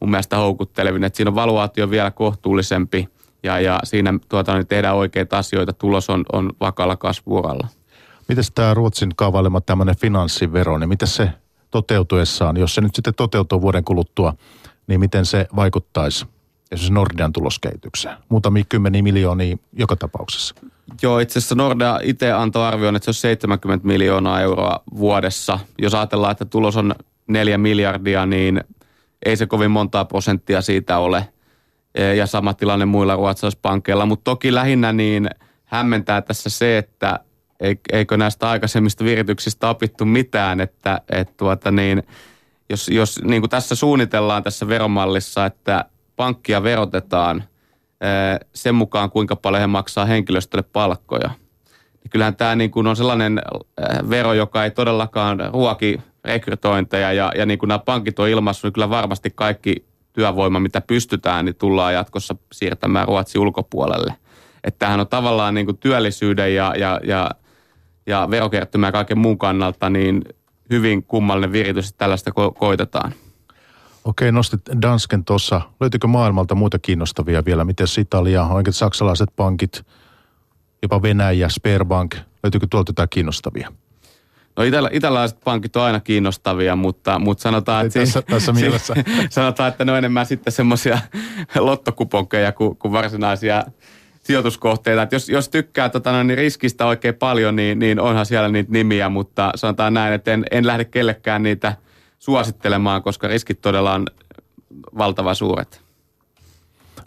mun 0.00 0.10
mielestä 0.10 0.36
houkuttelevin, 0.36 1.04
että 1.04 1.16
siinä 1.16 1.28
on 1.28 1.34
valuaatio 1.34 1.90
vielä 1.90 2.10
kohtuullisempi 2.10 3.08
ja, 3.42 3.60
ja 3.60 3.80
siinä 3.84 4.18
tuota, 4.28 4.54
niin 4.54 4.66
tehdään 4.66 4.96
oikeita 4.96 5.38
asioita, 5.38 5.72
tulos 5.72 6.10
on, 6.10 6.24
on 6.32 6.52
vakalla 6.60 6.96
kasvuuralla. 6.96 7.68
Miten 8.28 8.44
tämä 8.54 8.74
Ruotsin 8.74 9.10
kaavailema 9.16 9.60
tämmöinen 9.60 9.96
finanssivero, 9.96 10.78
niin 10.78 10.88
miten 10.88 11.08
se 11.08 11.30
toteutuessaan, 11.70 12.56
jos 12.56 12.74
se 12.74 12.80
nyt 12.80 12.94
sitten 12.94 13.14
toteutuu 13.14 13.62
vuoden 13.62 13.84
kuluttua, 13.84 14.34
niin 14.86 15.00
miten 15.00 15.26
se 15.26 15.46
vaikuttaisi 15.56 16.26
esimerkiksi 16.70 16.92
Nordean 16.92 17.32
tuloskehitykseen? 17.32 18.16
Muutamia 18.28 18.64
kymmeniä 18.68 19.02
miljoonia 19.02 19.56
joka 19.72 19.96
tapauksessa. 19.96 20.54
Joo, 21.02 21.18
itse 21.18 21.38
asiassa 21.38 21.54
Nordea 21.54 22.00
itse 22.02 22.32
antoi 22.32 22.66
arvioon, 22.66 22.96
että 22.96 23.04
se 23.04 23.10
on 23.10 23.14
70 23.14 23.86
miljoonaa 23.86 24.40
euroa 24.40 24.80
vuodessa. 24.96 25.58
Jos 25.78 25.94
ajatellaan, 25.94 26.32
että 26.32 26.44
tulos 26.44 26.76
on 26.76 26.94
4 27.26 27.58
miljardia, 27.58 28.26
niin 28.26 28.60
ei 29.26 29.36
se 29.36 29.46
kovin 29.46 29.70
montaa 29.70 30.04
prosenttia 30.04 30.62
siitä 30.62 30.98
ole. 30.98 31.28
E, 31.94 32.14
Ja 32.14 32.26
sama 32.26 32.54
tilanne 32.54 32.84
muilla 32.84 33.16
ruotsalaispankkeilla. 33.16 34.06
Mutta 34.06 34.24
toki 34.24 34.54
lähinnä 34.54 34.92
niin 34.92 35.30
hämmentää 35.64 36.22
tässä 36.22 36.50
se, 36.50 36.78
että 36.78 37.20
eikö 37.92 38.16
näistä 38.16 38.50
aikaisemmista 38.50 39.04
virityksistä 39.04 39.68
opittu 39.68 40.04
mitään, 40.04 40.60
että, 40.60 41.00
että 41.10 41.34
tuota 41.36 41.70
niin, 41.70 42.02
jos, 42.74 42.88
jos 42.88 43.20
niin 43.22 43.42
kuin 43.42 43.50
tässä 43.50 43.74
suunnitellaan 43.74 44.42
tässä 44.42 44.68
veromallissa, 44.68 45.46
että 45.46 45.84
pankkia 46.16 46.62
verotetaan 46.62 47.44
sen 48.54 48.74
mukaan, 48.74 49.10
kuinka 49.10 49.36
paljon 49.36 49.60
he 49.60 49.66
maksaa 49.66 50.04
henkilöstölle 50.04 50.64
palkkoja. 50.72 51.30
Niin 52.02 52.10
kyllähän 52.10 52.36
tämä 52.36 52.54
niin 52.54 52.70
kuin 52.70 52.86
on 52.86 52.96
sellainen 52.96 53.42
vero, 54.10 54.32
joka 54.32 54.64
ei 54.64 54.70
todellakaan 54.70 55.38
ruoki 55.52 56.00
rekrytointeja 56.24 57.12
ja, 57.12 57.32
ja 57.36 57.46
niin 57.46 57.58
kuin 57.58 57.68
nämä 57.68 57.78
pankit 57.78 58.18
on 58.18 58.28
ilmaissut, 58.28 58.64
niin 58.64 58.72
kyllä 58.72 58.90
varmasti 58.90 59.32
kaikki 59.34 59.84
työvoima, 60.12 60.60
mitä 60.60 60.80
pystytään, 60.80 61.44
niin 61.44 61.56
tullaan 61.56 61.94
jatkossa 61.94 62.36
siirtämään 62.52 63.08
Ruotsin 63.08 63.40
ulkopuolelle. 63.40 64.14
Että 64.64 64.78
tämähän 64.78 65.00
on 65.00 65.08
tavallaan 65.08 65.54
niin 65.54 65.66
kuin 65.66 65.78
työllisyyden 65.78 66.54
ja, 66.54 66.74
ja, 66.78 67.00
ja, 67.04 67.30
ja 68.06 68.28
verokertymän 68.30 68.88
ja 68.88 68.92
kaiken 68.92 69.18
muun 69.18 69.38
kannalta 69.38 69.90
niin 69.90 70.22
hyvin 70.74 71.02
kummallinen 71.02 71.52
viritys, 71.52 71.88
että 71.88 71.98
tällaista 71.98 72.30
ko- 72.30 72.58
koitetaan. 72.58 73.12
Okei, 74.04 74.32
nostit 74.32 74.60
Dansken 74.82 75.24
tuossa. 75.24 75.60
Löytyykö 75.80 76.06
maailmalta 76.06 76.54
muita 76.54 76.78
kiinnostavia 76.78 77.44
vielä? 77.44 77.64
Miten 77.64 77.86
Italia, 78.00 78.44
oikein 78.44 78.72
saksalaiset 78.74 79.28
pankit, 79.36 79.86
jopa 80.82 81.02
Venäjä, 81.02 81.48
Sperbank. 81.48 82.14
Löytyykö 82.42 82.66
tuolta 82.70 82.90
jotain 82.90 83.08
kiinnostavia? 83.08 83.72
No 84.56 84.62
itälä, 84.62 84.90
itälaiset 84.92 85.38
pankit 85.44 85.76
on 85.76 85.82
aina 85.82 86.00
kiinnostavia, 86.00 86.76
mutta, 86.76 87.18
mutta 87.18 87.42
sanotaan, 87.42 87.82
Ei 87.82 87.86
että, 87.86 88.00
tässä- 88.00 88.22
tässä 88.22 88.52
mielessä. 88.52 88.94
sanotaan, 89.30 89.68
että 89.68 89.84
ne 89.84 89.92
on 89.92 89.98
enemmän 89.98 90.26
sitten 90.26 90.52
semmoisia 90.52 90.98
lottokuponkeja 91.58 92.52
kuin, 92.52 92.76
kuin 92.76 92.92
varsinaisia 92.92 93.64
sijoituskohteita. 94.24 95.02
Että 95.02 95.14
jos, 95.16 95.28
jos 95.28 95.48
tykkää 95.48 95.88
tota, 95.88 96.24
niin 96.24 96.38
riskistä 96.38 96.86
oikein 96.86 97.14
paljon, 97.14 97.56
niin, 97.56 97.78
niin 97.78 98.00
onhan 98.00 98.26
siellä 98.26 98.48
niitä 98.48 98.72
nimiä, 98.72 99.08
mutta 99.08 99.52
sanotaan 99.54 99.94
näin, 99.94 100.14
että 100.14 100.32
en, 100.32 100.44
en 100.50 100.66
lähde 100.66 100.84
kellekään 100.84 101.42
niitä 101.42 101.76
suosittelemaan, 102.18 103.02
koska 103.02 103.28
riskit 103.28 103.60
todella 103.60 103.94
on 103.94 104.06
valtava 104.98 105.34
suuret. 105.34 105.84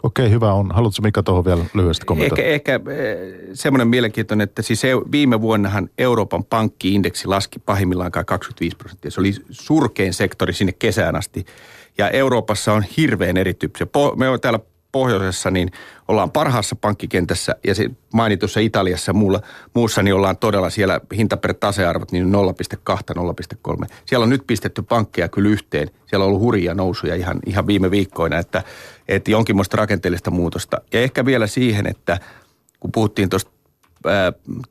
Okei, 0.02 0.30
hyvä 0.30 0.52
on. 0.52 0.70
Haluatko 0.74 1.02
Mika 1.02 1.22
tuohon 1.22 1.44
vielä 1.44 1.64
lyhyesti 1.74 2.06
kommentoida? 2.06 2.42
Ehkä, 2.42 2.74
ehkä 2.74 2.90
semmoinen 3.52 3.88
mielenkiintoinen, 3.88 4.44
että 4.44 4.62
siis 4.62 4.82
viime 5.12 5.40
vuonnahan 5.40 5.88
Euroopan 5.98 6.44
pankkiindeksi 6.44 7.28
laski 7.28 7.58
pahimmillaan 7.58 8.12
25 8.12 8.76
prosenttia. 8.76 9.10
Se 9.10 9.20
oli 9.20 9.32
surkein 9.50 10.14
sektori 10.14 10.52
sinne 10.52 10.72
kesään 10.72 11.16
asti. 11.16 11.46
Ja 11.98 12.10
Euroopassa 12.10 12.72
on 12.72 12.84
hirveän 12.96 13.36
erityyppisiä. 13.36 13.86
Me 14.16 14.28
on 14.28 14.40
täällä 14.40 14.60
pohjoisessa, 14.92 15.50
niin 15.50 15.70
ollaan 16.08 16.30
parhaassa 16.30 16.76
pankkikentässä 16.76 17.56
ja 17.66 17.74
se 17.74 17.90
mainitussa 18.12 18.60
Italiassa 18.60 19.12
muulla, 19.12 19.40
muussa, 19.74 20.02
niin 20.02 20.14
ollaan 20.14 20.36
todella 20.36 20.70
siellä 20.70 21.00
hinta 21.16 21.36
per 21.36 21.54
tasearvot 21.54 22.12
niin 22.12 22.32
0,2, 22.34 22.98
0,3. 23.78 23.86
Siellä 24.06 24.22
on 24.22 24.30
nyt 24.30 24.46
pistetty 24.46 24.82
pankkeja 24.82 25.28
kyllä 25.28 25.50
yhteen. 25.50 25.90
Siellä 26.06 26.24
on 26.24 26.28
ollut 26.28 26.42
hurjia 26.42 26.74
nousuja 26.74 27.14
ihan, 27.14 27.38
ihan 27.46 27.66
viime 27.66 27.90
viikkoina, 27.90 28.38
että, 28.38 28.62
että 29.08 29.30
jonkinlaista 29.30 29.76
rakenteellista 29.76 30.30
muutosta. 30.30 30.80
Ja 30.92 31.00
ehkä 31.00 31.24
vielä 31.24 31.46
siihen, 31.46 31.86
että 31.86 32.18
kun 32.80 32.92
puhuttiin 32.92 33.28
tuosta 33.28 33.50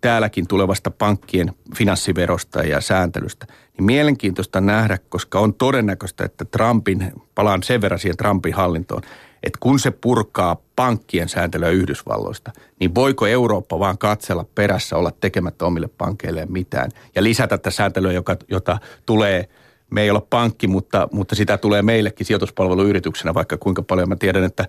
täälläkin 0.01 0.47
tulevasta 0.47 0.91
pankkien 0.91 1.53
finanssiverosta 1.77 2.63
ja 2.63 2.81
sääntelystä, 2.81 3.45
niin 3.77 3.85
mielenkiintoista 3.85 4.61
nähdä, 4.61 4.97
koska 5.09 5.39
on 5.39 5.53
todennäköistä, 5.53 6.25
että 6.25 6.45
Trumpin, 6.45 7.11
palaan 7.35 7.63
sen 7.63 7.81
verran 7.81 7.99
siihen 7.99 8.17
Trumpin 8.17 8.53
hallintoon, 8.53 9.01
että 9.43 9.57
kun 9.59 9.79
se 9.79 9.91
purkaa 9.91 10.57
pankkien 10.75 11.29
sääntelyä 11.29 11.69
Yhdysvalloista, 11.69 12.51
niin 12.79 12.95
voiko 12.95 13.27
Eurooppa 13.27 13.79
vaan 13.79 13.97
katsella 13.97 14.45
perässä 14.55 14.97
olla 14.97 15.11
tekemättä 15.11 15.65
omille 15.65 15.89
pankeille 15.97 16.45
mitään 16.49 16.91
ja 17.15 17.23
lisätä 17.23 17.57
tätä 17.57 17.71
sääntelyä, 17.71 18.11
joka, 18.11 18.37
jota 18.49 18.77
tulee 19.05 19.49
me 19.89 20.01
ei 20.01 20.11
ole 20.11 20.21
pankki, 20.29 20.67
mutta, 20.67 21.07
mutta 21.11 21.35
sitä 21.35 21.57
tulee 21.57 21.81
meillekin 21.81 22.25
sijoituspalveluyrityksenä, 22.25 23.33
vaikka 23.33 23.57
kuinka 23.57 23.81
paljon 23.81 24.09
mä 24.09 24.15
tiedän, 24.15 24.43
että 24.43 24.65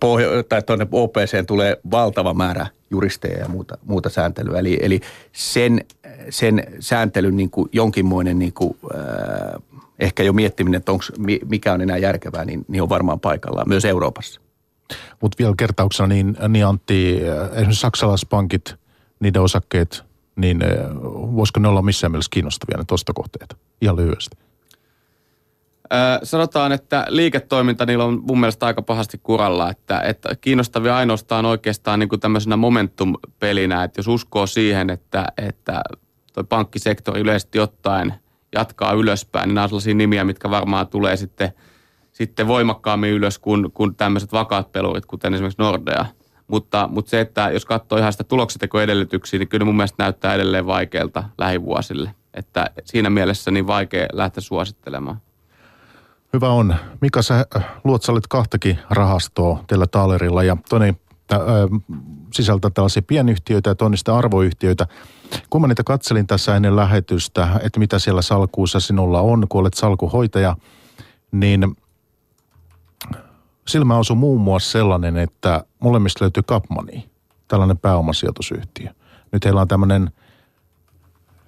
pohjo- 0.00 0.42
tai 0.42 0.62
tuonne 0.62 0.86
OPC 0.92 1.46
tulee 1.46 1.76
valtava 1.90 2.34
määrä 2.34 2.66
juristeja 2.90 3.38
ja 3.38 3.48
muuta, 3.48 3.78
muuta 3.84 4.08
sääntelyä. 4.08 4.58
Eli, 4.58 4.78
eli 4.82 5.00
sen, 5.32 5.84
sen 6.30 6.62
sääntelyn 6.80 7.36
niin 7.36 7.50
kuin 7.50 7.68
jonkinmoinen 7.72 8.38
niin 8.38 8.52
kuin, 8.52 8.76
äh, 8.94 9.73
ehkä 9.98 10.22
jo 10.22 10.32
miettiminen, 10.32 10.78
että 10.78 10.92
onks, 10.92 11.12
mikä 11.44 11.72
on 11.72 11.80
enää 11.80 11.96
järkevää, 11.98 12.44
niin, 12.44 12.64
niin 12.68 12.82
on 12.82 12.88
varmaan 12.88 13.20
paikallaan 13.20 13.68
myös 13.68 13.84
Euroopassa. 13.84 14.40
Mutta 15.20 15.36
vielä 15.38 15.54
kertauksena, 15.58 16.06
niin, 16.06 16.36
niin 16.48 16.66
Antti, 16.66 17.20
esimerkiksi 17.52 17.80
saksalaispankit, 17.80 18.74
niiden 19.20 19.42
osakkeet, 19.42 20.04
niin 20.36 20.62
äh, 20.62 20.70
voisiko 21.10 21.60
ne 21.60 21.68
olla 21.68 21.82
missään 21.82 22.10
mielessä 22.10 22.30
kiinnostavia 22.32 22.76
ne 22.78 22.84
ostokohteita? 22.90 23.56
Ihan 23.80 23.96
lyhyesti. 23.96 24.36
Öö, 25.92 26.18
sanotaan, 26.22 26.72
että 26.72 27.06
liiketoiminta 27.08 27.86
niillä 27.86 28.04
on 28.04 28.22
mun 28.26 28.40
mielestä 28.40 28.66
aika 28.66 28.82
pahasti 28.82 29.20
kuralla, 29.22 29.70
että, 29.70 30.00
että 30.00 30.36
kiinnostavia 30.40 30.96
ainoastaan 30.96 31.44
oikeastaan 31.44 31.98
niin 31.98 32.08
kuin 32.08 32.20
tämmöisenä 32.20 32.56
momentum-pelinä, 32.56 33.84
että 33.84 33.98
jos 33.98 34.08
uskoo 34.08 34.46
siihen, 34.46 34.90
että, 34.90 35.26
että 35.38 35.82
toi 36.32 36.44
pankkisektori 36.44 37.20
yleisesti 37.20 37.60
ottaen 37.60 38.14
jatkaa 38.54 38.92
ylöspäin, 38.92 39.48
niin 39.48 39.54
nämä 39.54 39.62
on 39.62 39.68
sellaisia 39.68 39.94
nimiä, 39.94 40.24
mitkä 40.24 40.50
varmaan 40.50 40.86
tulee 40.86 41.16
sitten, 41.16 41.52
sitten 42.12 42.46
voimakkaammin 42.46 43.10
ylös 43.10 43.38
kuin, 43.38 43.72
kuin 43.72 43.94
tämmöiset 43.94 44.32
vakaat 44.32 44.72
pelurit, 44.72 45.06
kuten 45.06 45.34
esimerkiksi 45.34 45.62
Nordea. 45.62 46.06
Mutta, 46.46 46.88
mutta 46.92 47.10
se, 47.10 47.20
että 47.20 47.50
jos 47.50 47.64
katsoo 47.64 47.98
ihan 47.98 48.12
sitä 48.12 48.24
tuloksetekoedellytyksiä, 48.24 49.38
niin 49.38 49.48
kyllä 49.48 49.64
mun 49.64 49.76
mielestä 49.76 50.02
näyttää 50.02 50.34
edelleen 50.34 50.66
vaikealta 50.66 51.24
lähivuosille. 51.38 52.14
Että 52.34 52.70
siinä 52.84 53.10
mielessä 53.10 53.50
niin 53.50 53.66
vaikea 53.66 54.06
lähteä 54.12 54.40
suosittelemaan. 54.40 55.20
Hyvä 56.32 56.48
on. 56.48 56.74
Mika, 57.00 57.22
sä 57.22 57.44
äh, 57.56 57.64
luotsalit 57.84 58.26
kahtakin 58.26 58.78
rahastoa 58.90 59.64
tällä 59.66 59.86
Taalerilla 59.86 60.42
ja 60.42 60.56
toinen 60.68 60.96
äh, 61.32 61.38
sisältää 62.32 62.70
tällaisia 62.70 63.02
pienyhtiöitä 63.02 63.70
ja 63.70 63.74
toinen 63.74 63.98
sitä 63.98 64.16
arvoyhtiöitä. 64.16 64.86
Kun 65.50 65.60
mä 65.60 65.66
niitä 65.66 65.84
katselin 65.84 66.26
tässä 66.26 66.56
ennen 66.56 66.76
lähetystä, 66.76 67.60
että 67.62 67.80
mitä 67.80 67.98
siellä 67.98 68.22
salkuussa 68.22 68.80
sinulla 68.80 69.20
on, 69.20 69.46
kun 69.48 69.60
olet 69.60 69.74
salkuhoitaja, 69.74 70.56
niin 71.32 71.76
silmä 73.68 73.98
osui 73.98 74.16
muun 74.16 74.40
muassa 74.40 74.70
sellainen, 74.70 75.16
että 75.16 75.64
molemmista 75.80 76.24
löytyy 76.24 76.42
Kapmani, 76.46 77.08
tällainen 77.48 77.78
pääomasijoitusyhtiö. 77.78 78.90
Nyt 79.32 79.44
heillä 79.44 79.60
on 79.60 79.68
tämmöinen 79.68 80.10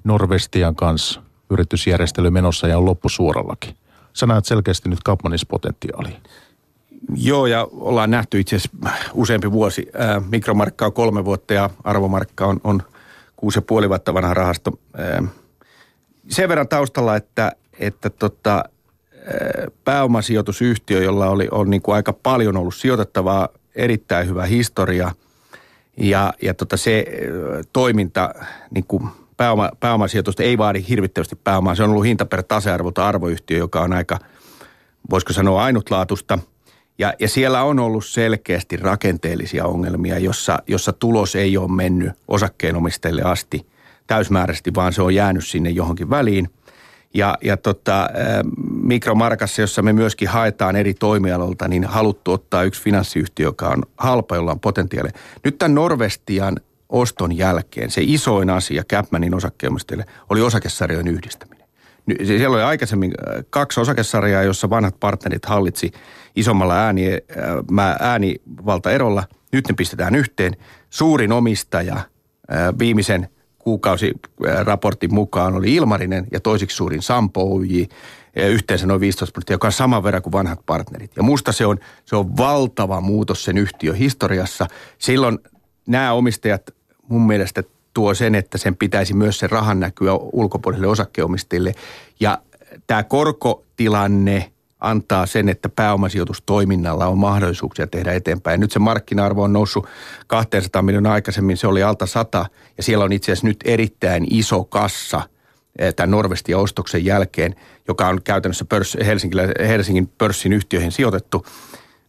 Norvestian 0.05 0.77
kanssa 0.77 1.23
yritysjärjestely 1.51 2.31
menossa 2.31 2.69
ja 2.69 2.79
on 2.79 2.85
loppusuorallakin 2.85 3.77
sä 4.17 4.27
näet 4.27 4.45
selkeästi 4.45 4.89
nyt 4.89 5.03
Kapmanis 5.05 5.47
potentiaalia. 5.47 6.19
Joo, 7.17 7.47
ja 7.47 7.69
ollaan 7.73 8.11
nähty 8.11 8.41
itse 8.41 8.57
asiassa 8.57 8.91
useampi 9.15 9.53
vuosi. 9.53 9.89
Mikromarkka 10.31 10.87
on 10.87 10.93
kolme 10.93 11.25
vuotta 11.25 11.55
ja 11.55 11.71
arvomarkka 11.85 12.47
on, 12.47 12.61
on 12.65 12.83
kuusi 13.47 13.59
ja 13.59 13.63
puoli 13.63 13.89
vuotta 13.89 14.15
vanha 14.15 14.35
rahasto. 14.35 14.73
Sen 16.29 16.49
verran 16.49 16.69
taustalla, 16.69 17.17
että, 17.17 17.53
että 17.79 18.11
tota, 18.11 18.65
pääomasijoitusyhtiö, 19.85 21.03
jolla 21.03 21.27
oli, 21.27 21.49
on 21.51 21.71
niin 21.71 21.83
kuin 21.83 21.95
aika 21.95 22.13
paljon 22.13 22.57
ollut 22.57 22.75
sijoitettavaa, 22.75 23.49
erittäin 23.75 24.29
hyvä 24.29 24.45
historia 24.45 25.11
ja, 25.97 26.33
ja 26.43 26.55
tota 26.55 26.77
se 26.77 27.07
toiminta 27.73 28.35
niin 28.71 28.85
kuin 28.89 29.09
pääoma, 29.37 29.71
pääomasijoitusta 29.81 30.43
ei 30.43 30.59
vaadi 30.59 30.85
hirvittävästi 30.89 31.37
pääomaa. 31.37 31.75
Se 31.75 31.83
on 31.83 31.91
ollut 31.91 32.05
hinta 32.05 32.27
per 32.27 32.43
tasearvolta 32.43 33.09
arvoyhtiö, 33.09 33.59
joka 33.59 33.81
on 33.81 33.93
aika, 33.93 34.19
voisiko 35.11 35.33
sanoa, 35.33 35.65
ainutlaatusta. 35.65 36.39
Ja, 36.99 37.15
ja 37.19 37.29
siellä 37.29 37.63
on 37.63 37.79
ollut 37.79 38.05
selkeästi 38.05 38.77
rakenteellisia 38.77 39.67
ongelmia, 39.67 40.19
jossa, 40.19 40.59
jossa 40.67 40.93
tulos 40.93 41.37
ei 41.37 41.57
ole 41.57 41.73
mennyt 41.73 42.13
osakkeenomistajille 42.29 43.23
asti 43.23 43.67
täysmääräisesti, 44.07 44.75
vaan 44.75 44.93
se 44.93 45.03
on 45.03 45.15
jäänyt 45.15 45.47
sinne 45.47 45.71
johonkin 45.71 46.11
väliin. 46.11 46.51
Ja, 47.15 47.39
ja 47.43 47.57
tota, 47.57 48.09
mikromarkassa, 48.83 49.61
jossa 49.61 49.83
me 49.83 49.93
myöskin 49.93 50.29
haetaan 50.29 50.77
eri 50.77 50.95
toimialoilta, 50.95 51.69
niin 51.69 51.85
haluttu 51.85 52.33
ottaa 52.33 52.63
yksi 52.63 52.83
finanssiyhtiö, 52.83 53.47
joka 53.47 53.69
on 53.69 53.83
halpa, 53.97 54.37
jolla 54.37 54.53
on 54.53 54.61
potentiaalia. 54.61 55.13
Nyt 55.45 55.59
tämän 55.59 55.75
Norvestian 55.75 56.57
oston 56.89 57.37
jälkeen 57.37 57.91
se 57.91 58.01
isoin 58.05 58.51
asia 58.51 58.85
Capmanin 58.85 59.35
osakkeenomistajille 59.35 60.05
oli 60.31 60.41
osakesarjojen 60.41 61.09
yhdistäminen. 61.09 61.56
Siellä 62.25 62.57
oli 62.57 62.63
aikaisemmin 62.63 63.13
äh, 63.29 63.45
kaksi 63.51 63.81
osakesarjaa, 63.81 64.43
jossa 64.43 64.71
vanhat 64.71 65.01
partnerit 65.01 65.45
hallitsi 65.45 65.93
isommalla 66.37 66.75
ääni, 66.75 67.13
äh, 67.13 67.97
äänivaltaerolla. 68.01 69.25
Nyt 69.53 69.69
ne 69.69 69.75
pistetään 69.75 70.15
yhteen. 70.15 70.57
Suurin 70.91 71.33
omistaja 71.33 71.97
äh, 71.97 72.79
viimeisen 72.79 73.29
kuukausiraportin 73.59 75.15
mukaan 75.15 75.55
oli 75.55 75.75
Ilmarinen 75.75 76.27
ja 76.33 76.41
toisiksi 76.41 76.77
suurin 76.77 77.03
Sampo 77.03 77.55
Oy, 77.55 77.67
yhteensä 78.37 78.87
noin 78.87 79.01
15 79.01 79.33
prosenttia, 79.33 79.55
joka 79.55 79.69
on 79.69 79.73
saman 79.73 80.03
verran 80.03 80.23
kuin 80.23 80.33
vanhat 80.33 80.61
partnerit. 80.67 81.17
Ja 81.17 81.23
musta 81.23 81.53
se 81.53 81.67
on, 81.67 81.79
se 82.05 82.17
on 82.17 82.37
valtava 82.37 83.01
muutos 83.01 83.45
sen 83.45 83.59
yhtiön 83.59 83.97
historiassa. 83.97 84.67
Silloin 84.99 85.39
nämä 85.87 86.13
omistajat 86.13 86.63
mun 87.09 87.27
mielestä 87.27 87.63
tuo 87.97 88.15
sen, 88.15 88.35
että 88.35 88.59
sen 88.59 88.77
pitäisi 88.77 89.15
myös 89.15 89.39
se 89.39 89.47
rahan 89.47 89.81
näkyä 89.81 90.15
ulkopuolisille 90.15 90.87
osakkeomistajille. 90.87 91.75
Ja 92.21 92.39
tämä 92.87 93.03
korkotilanne 93.03 94.53
antaa 94.81 95.27
sen, 95.27 95.49
että 95.49 95.69
pääomasijoitustoiminnalla 95.69 97.07
on 97.07 97.19
mahdollisuuksia 97.19 97.87
tehdä 97.87 98.13
eteenpäin. 98.13 98.61
Nyt 98.61 98.73
se 98.73 98.79
markkina-arvo 98.79 99.43
on 99.43 99.53
noussut 99.53 99.87
200 100.27 100.83
miljoonaa 100.83 101.13
aikaisemmin, 101.13 101.57
se 101.57 101.67
oli 101.67 101.83
alta 101.83 102.07
100 102.07 102.47
ja 102.77 102.83
siellä 102.83 103.05
on 103.05 103.13
itse 103.13 103.33
asiassa 103.33 103.47
nyt 103.47 103.61
erittäin 103.65 104.27
iso 104.31 104.65
kassa 104.65 105.23
eh, 105.79 105.95
tämän 105.95 106.11
Norvestia 106.11 106.59
ostoksen 106.59 107.05
jälkeen, 107.05 107.55
joka 107.89 108.09
on 108.09 108.23
käytännössä 108.23 108.65
pörs, 108.65 108.97
Helsingin 109.69 110.09
pörssin 110.19 110.53
yhtiöihin 110.53 110.93
sijoitettu. 110.93 111.47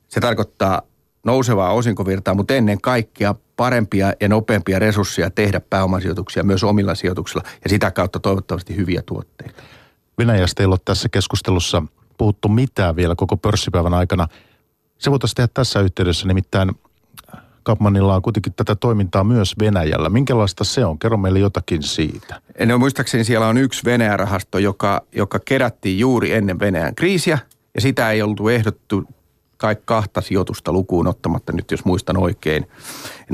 Se 0.08 0.20
tarkoittaa 0.20 0.82
nousevaa 1.28 1.74
osinkovirtaa, 1.74 2.34
mutta 2.34 2.54
ennen 2.54 2.82
kaikkea 2.82 3.36
parempia 3.56 4.14
ja 4.22 4.30
nopeampia 4.30 4.80
resursseja 4.80 5.30
tehdä 5.30 5.60
pääomasijoituksia 5.60 6.44
myös 6.44 6.64
omilla 6.64 6.96
sijoituksilla 6.96 7.44
ja 7.64 7.70
sitä 7.70 7.92
kautta 7.92 8.20
toivottavasti 8.20 8.76
hyviä 8.76 9.02
tuotteita. 9.06 9.64
Venäjästä 10.18 10.64
ei 10.64 10.68
ole 10.68 10.78
tässä 10.86 11.10
keskustelussa 11.10 11.84
puhuttu 12.18 12.50
mitään 12.50 12.96
vielä 12.96 13.16
koko 13.16 13.38
pörssipäivän 13.38 13.94
aikana. 13.94 14.28
Se 14.98 15.12
voitaisiin 15.12 15.36
tehdä 15.36 15.50
tässä 15.54 15.80
yhteydessä, 15.80 16.28
nimittäin 16.28 16.72
Kapmanilla 17.64 18.16
on 18.16 18.22
kuitenkin 18.22 18.54
tätä 18.54 18.76
toimintaa 18.76 19.24
myös 19.24 19.54
Venäjällä. 19.60 20.10
Minkälaista 20.10 20.64
se 20.64 20.86
on? 20.86 21.00
Kerro 21.00 21.18
meille 21.18 21.40
jotakin 21.40 21.84
siitä. 21.84 22.42
No 22.66 22.78
muistaakseni 22.78 23.24
siellä 23.24 23.48
on 23.48 23.58
yksi 23.58 23.86
Venäjä-rahasto, 23.86 24.58
joka, 24.58 25.02
joka 25.12 25.40
kerättiin 25.40 26.00
juuri 26.00 26.34
ennen 26.34 26.60
Venäjän 26.60 26.96
kriisiä 26.96 27.40
ja 27.76 27.82
sitä 27.82 28.12
ei 28.12 28.22
oltu 28.22 28.50
ehdottu 28.50 29.04
kai 29.58 29.76
kahta 29.86 30.22
sijoitusta 30.22 30.72
lukuun 30.72 31.08
ottamatta, 31.08 31.54
nyt 31.54 31.72
jos 31.72 31.86
muistan 31.86 32.18
oikein. 32.18 32.68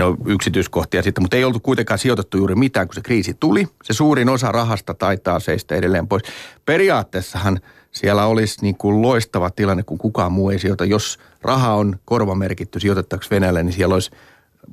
Ole 0.03 0.17
yksityiskohtia 0.25 1.03
sitten, 1.03 1.23
mutta 1.23 1.37
ei 1.37 1.43
oltu 1.43 1.59
kuitenkaan 1.59 1.99
sijoitettu 1.99 2.37
juuri 2.37 2.55
mitään, 2.55 2.87
kun 2.87 2.95
se 2.95 3.01
kriisi 3.01 3.33
tuli. 3.33 3.67
Se 3.83 3.93
suurin 3.93 4.29
osa 4.29 4.51
rahasta 4.51 4.93
taitaa 4.93 5.39
seistä 5.39 5.75
edelleen 5.75 6.07
pois. 6.07 6.23
Periaatteessahan 6.65 7.59
siellä 7.91 8.25
olisi 8.25 8.57
niin 8.61 8.77
kuin 8.77 9.01
loistava 9.01 9.49
tilanne, 9.49 9.83
kun 9.83 9.97
kukaan 9.97 10.31
muu 10.31 10.49
ei 10.49 10.59
sijoita. 10.59 10.85
Jos 10.85 11.19
raha 11.41 11.73
on 11.73 11.99
korvamerkitty 12.05 12.79
sijoitettavaksi 12.79 13.29
Venäjälle, 13.29 13.63
niin 13.63 13.73
siellä 13.73 13.93
olisi 13.93 14.11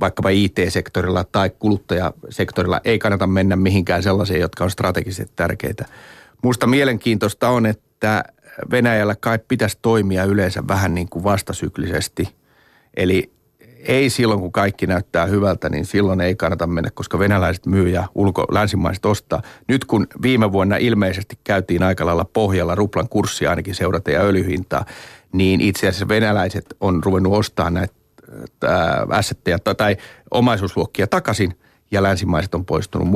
vaikkapa 0.00 0.28
IT-sektorilla 0.28 1.24
tai 1.24 1.50
kuluttajasektorilla 1.50 2.80
ei 2.84 2.98
kannata 2.98 3.26
mennä 3.26 3.56
mihinkään 3.56 4.02
sellaiseen, 4.02 4.40
jotka 4.40 4.64
on 4.64 4.70
strategisesti 4.70 5.32
tärkeitä. 5.36 5.84
Minusta 6.42 6.66
mielenkiintoista 6.66 7.48
on, 7.48 7.66
että 7.66 8.24
Venäjällä 8.70 9.14
kai 9.20 9.38
pitäisi 9.48 9.78
toimia 9.82 10.24
yleensä 10.24 10.62
vähän 10.68 10.94
niin 10.94 11.08
kuin 11.08 11.24
vastasyklisesti. 11.24 12.34
Eli 12.96 13.32
ei 13.88 14.10
silloin, 14.10 14.40
kun 14.40 14.52
kaikki 14.52 14.86
näyttää 14.86 15.26
hyvältä, 15.26 15.68
niin 15.68 15.86
silloin 15.86 16.20
ei 16.20 16.34
kannata 16.34 16.66
mennä, 16.66 16.90
koska 16.94 17.18
venäläiset 17.18 17.66
myy 17.66 17.88
ja 17.88 18.08
ulko, 18.14 18.46
länsimaiset 18.50 19.06
ostaa. 19.06 19.42
Nyt 19.68 19.84
kun 19.84 20.06
viime 20.22 20.52
vuonna 20.52 20.76
ilmeisesti 20.76 21.38
käytiin 21.44 21.82
aika 21.82 22.06
lailla 22.06 22.24
pohjalla 22.24 22.74
ruplan 22.74 23.08
kurssia 23.08 23.50
ainakin 23.50 23.74
seurata 23.74 24.10
ja 24.10 24.20
öljyhintaa, 24.20 24.84
niin 25.32 25.60
itse 25.60 25.88
asiassa 25.88 26.08
venäläiset 26.08 26.76
on 26.80 27.04
ruvennut 27.04 27.32
ostamaan 27.32 27.74
näitä 27.74 27.94
assetteja 29.08 29.58
tai 29.58 29.96
omaisuusluokkia 30.30 31.06
takaisin– 31.06 31.54
ja 31.90 32.02
länsimaiset 32.02 32.54
on 32.54 32.64
poistunut. 32.64 33.08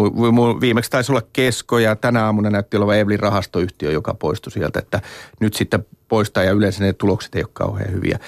Viimeksi 0.60 0.90
taisi 0.90 1.12
olla 1.12 1.22
Kesko 1.32 1.78
ja 1.78 1.96
tänä 1.96 2.24
aamuna 2.24 2.50
näytti 2.50 2.76
olevan 2.76 2.98
Evlin 2.98 3.20
rahastoyhtiö, 3.20 3.92
joka 3.92 4.14
poistui 4.14 4.52
sieltä, 4.52 4.78
että 4.78 5.00
nyt 5.40 5.54
sitten 5.54 5.86
poistaa 6.08 6.42
ja 6.42 6.52
yleensä 6.52 6.84
ne 6.84 6.92
tulokset 6.92 7.34
ei 7.34 7.42
ole 7.42 7.50
kauhean 7.52 7.92
hyviä. 7.92 8.18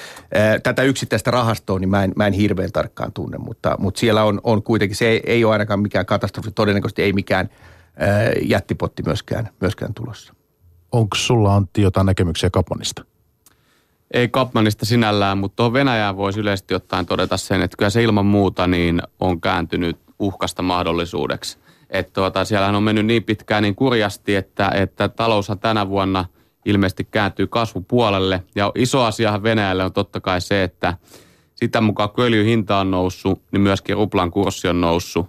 Tätä 0.62 0.82
yksittäistä 0.82 1.30
rahastoa 1.30 1.78
niin 1.78 1.88
mä 1.88 2.04
en, 2.04 2.12
mä 2.16 2.26
en 2.26 2.32
hirveän 2.32 2.72
tarkkaan 2.72 3.12
tunne, 3.12 3.38
mutta, 3.38 3.76
mutta 3.78 4.00
siellä 4.00 4.24
on, 4.24 4.40
on 4.44 4.62
kuitenkin, 4.62 4.96
se 4.96 5.08
ei, 5.08 5.20
ei 5.26 5.44
ole 5.44 5.52
ainakaan 5.52 5.80
mikään 5.80 6.06
katastrofi, 6.06 6.50
todennäköisesti 6.50 7.02
ei 7.02 7.12
mikään 7.12 7.48
jättipotti 8.42 9.02
myöskään, 9.06 9.48
myöskään 9.60 9.94
tulossa. 9.94 10.34
Onko 10.92 11.16
sulla 11.16 11.54
Antti 11.54 11.82
jotain 11.82 12.06
näkemyksiä 12.06 12.50
Kapmanista? 12.50 13.04
Ei 14.10 14.28
Kapmanista 14.28 14.84
sinällään, 14.84 15.38
mutta 15.38 15.56
tuohon 15.56 15.72
Venäjään 15.72 16.16
voisi 16.16 16.40
yleisesti 16.40 16.74
ottaen 16.74 17.06
todeta 17.06 17.36
sen, 17.36 17.62
että 17.62 17.76
kyllä 17.76 17.90
se 17.90 18.02
ilman 18.02 18.26
muuta 18.26 18.66
niin 18.66 19.02
on 19.20 19.40
kääntynyt 19.40 20.05
uhkasta 20.18 20.62
mahdollisuudeksi. 20.62 21.58
Että 21.90 22.12
tuota, 22.12 22.44
siellähän 22.44 22.74
on 22.74 22.82
mennyt 22.82 23.06
niin 23.06 23.24
pitkään 23.24 23.62
niin 23.62 23.74
kurjasti, 23.74 24.34
että, 24.34 24.70
että 24.74 25.08
taloushan 25.08 25.58
tänä 25.58 25.88
vuonna 25.88 26.24
ilmeisesti 26.64 27.08
kääntyy 27.10 27.46
kasvupuolelle. 27.46 28.42
Ja 28.54 28.72
iso 28.74 29.04
asiahan 29.04 29.42
Venäjälle 29.42 29.84
on 29.84 29.92
totta 29.92 30.20
kai 30.20 30.40
se, 30.40 30.62
että 30.62 30.94
sitä 31.54 31.80
mukaan 31.80 32.10
kun 32.10 32.24
öljyn 32.24 32.46
hinta 32.46 32.78
on 32.78 32.90
noussut, 32.90 33.42
niin 33.52 33.60
myöskin 33.60 33.96
ruplan 33.96 34.30
kurssi 34.30 34.68
on 34.68 34.80
noussut. 34.80 35.26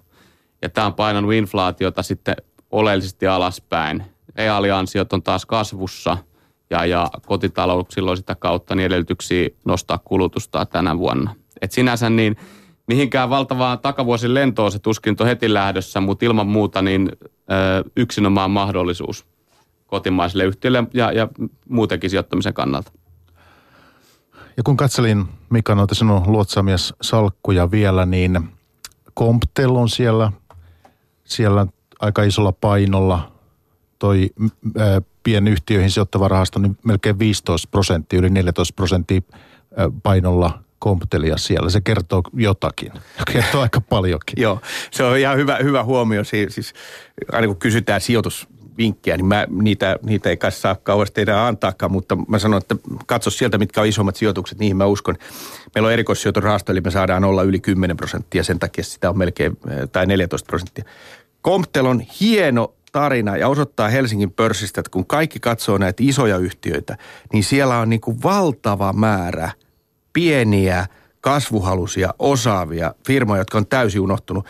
Ja 0.62 0.70
tämä 0.70 0.88
on 0.88 0.94
painanut 0.94 1.34
inflaatiota 1.34 2.04
sitten 2.04 2.36
oleellisesti 2.72 3.28
alaspäin. 3.28 4.04
Reaaliansiot 4.36 5.14
on 5.14 5.24
taas 5.24 5.46
kasvussa 5.46 6.18
ja, 6.70 6.86
ja 6.86 7.10
kotitalouksilla 7.26 8.12
on 8.12 8.18
sitä 8.18 8.36
kautta 8.36 8.76
niin 8.76 8.86
edellytyksiä 8.86 9.50
nostaa 9.66 9.98
kulutusta 9.98 10.66
tänä 10.66 10.98
vuonna. 10.98 11.36
Et 11.62 11.72
sinänsä 11.72 12.10
niin 12.10 12.38
mihinkään 12.88 13.30
valtavaan 13.30 13.80
takavuosin 13.80 14.34
lentoon 14.34 14.72
se 14.72 14.80
tuskin 14.80 15.16
on 15.20 15.28
heti 15.28 15.54
lähdössä, 15.54 16.02
mutta 16.02 16.26
ilman 16.26 16.48
muuta 16.48 16.82
niin 16.82 17.12
ö, 17.22 17.90
yksinomaan 17.96 18.52
mahdollisuus 18.52 19.26
kotimaisille 19.88 20.44
yhtiöille 20.44 20.84
ja, 20.94 21.12
ja 21.12 21.28
muutenkin 21.70 22.10
sijoittamisen 22.10 22.54
kannalta. 22.54 22.92
Ja 24.58 24.64
kun 24.64 24.78
katselin 24.78 25.26
Mika 25.50 25.76
noita 25.76 25.96
sinun 25.96 26.24
luotsamies 26.26 26.94
salkkuja 27.02 27.72
vielä, 27.72 28.06
niin 28.06 28.50
Comptel 29.20 29.76
on 29.76 29.90
siellä, 29.90 30.32
siellä 31.24 31.68
aika 32.00 32.24
isolla 32.24 32.52
painolla. 32.52 33.32
Toi 34.00 34.30
ä, 34.80 35.02
pienyhtiöihin 35.24 35.92
sijoittava 35.92 36.28
rahasto, 36.28 36.60
niin 36.60 36.78
melkein 36.84 37.20
15 37.20 37.68
prosenttia, 37.72 38.20
yli 38.20 38.30
14 38.30 38.74
prosenttia 38.76 39.22
painolla 40.04 40.60
Comptelia 40.84 41.38
siellä. 41.38 41.70
Se 41.70 41.82
kertoo 41.82 42.22
jotakin. 42.34 42.92
Kertoo 43.34 43.62
aika 43.62 43.82
paljonkin. 43.82 44.42
Joo, 44.44 44.62
se 44.92 45.04
on 45.04 45.18
ihan 45.18 45.38
hyvä, 45.38 45.58
hyvä 45.64 45.84
huomio. 45.84 46.24
Siis 46.24 46.74
aina 47.32 47.48
kun 47.48 47.58
kysytään 47.58 48.02
sijoitusvinkkejä, 48.02 49.18
niin 49.18 49.26
mä, 49.26 49.48
niitä, 49.50 50.00
niitä 50.04 50.30
ei 50.30 50.38
kai 50.38 50.52
saa 50.52 50.76
kauheasti 50.76 51.14
teidän 51.16 51.38
antaakaan, 51.38 51.92
mutta 51.92 52.16
mä 52.16 52.40
sanon, 52.40 52.58
että 52.58 52.76
katso 53.06 53.30
sieltä, 53.30 53.58
mitkä 53.58 53.82
on 53.82 53.88
isommat 53.88 54.16
sijoitukset, 54.16 54.60
niihin 54.60 54.78
mä 54.78 54.86
uskon. 54.86 55.16
Meillä 55.76 55.88
on 55.88 55.94
erikoissijoitusrahasto, 55.94 56.72
eli 56.72 56.82
me 56.82 56.92
saadaan 56.92 57.24
olla 57.24 57.44
yli 57.44 57.60
10 57.60 57.98
prosenttia, 57.98 58.44
sen 58.44 58.60
takia 58.60 58.84
sitä 58.84 59.10
on 59.10 59.18
melkein, 59.18 59.58
tai 59.92 60.06
14 60.06 60.48
prosenttia. 60.48 60.84
Comptel 61.44 61.86
on 61.86 62.00
hieno 62.00 62.74
tarina 62.92 63.38
ja 63.38 63.48
osoittaa 63.48 63.90
Helsingin 63.90 64.32
pörssistä, 64.32 64.82
että 64.82 64.92
kun 64.92 65.06
kaikki 65.06 65.40
katsoo 65.40 65.78
näitä 65.78 66.04
isoja 66.06 66.38
yhtiöitä, 66.38 66.98
niin 67.34 67.44
siellä 67.44 67.78
on 67.78 67.90
niin 67.90 68.02
kuin 68.02 68.24
valtava 68.24 68.94
määrä– 68.94 69.52
pieniä, 70.14 70.86
kasvuhalusia, 71.22 72.14
osaavia 72.20 72.94
firmoja, 73.08 73.42
jotka 73.42 73.58
on 73.58 73.68
täysin 73.68 74.02
unohtunut. 74.02 74.46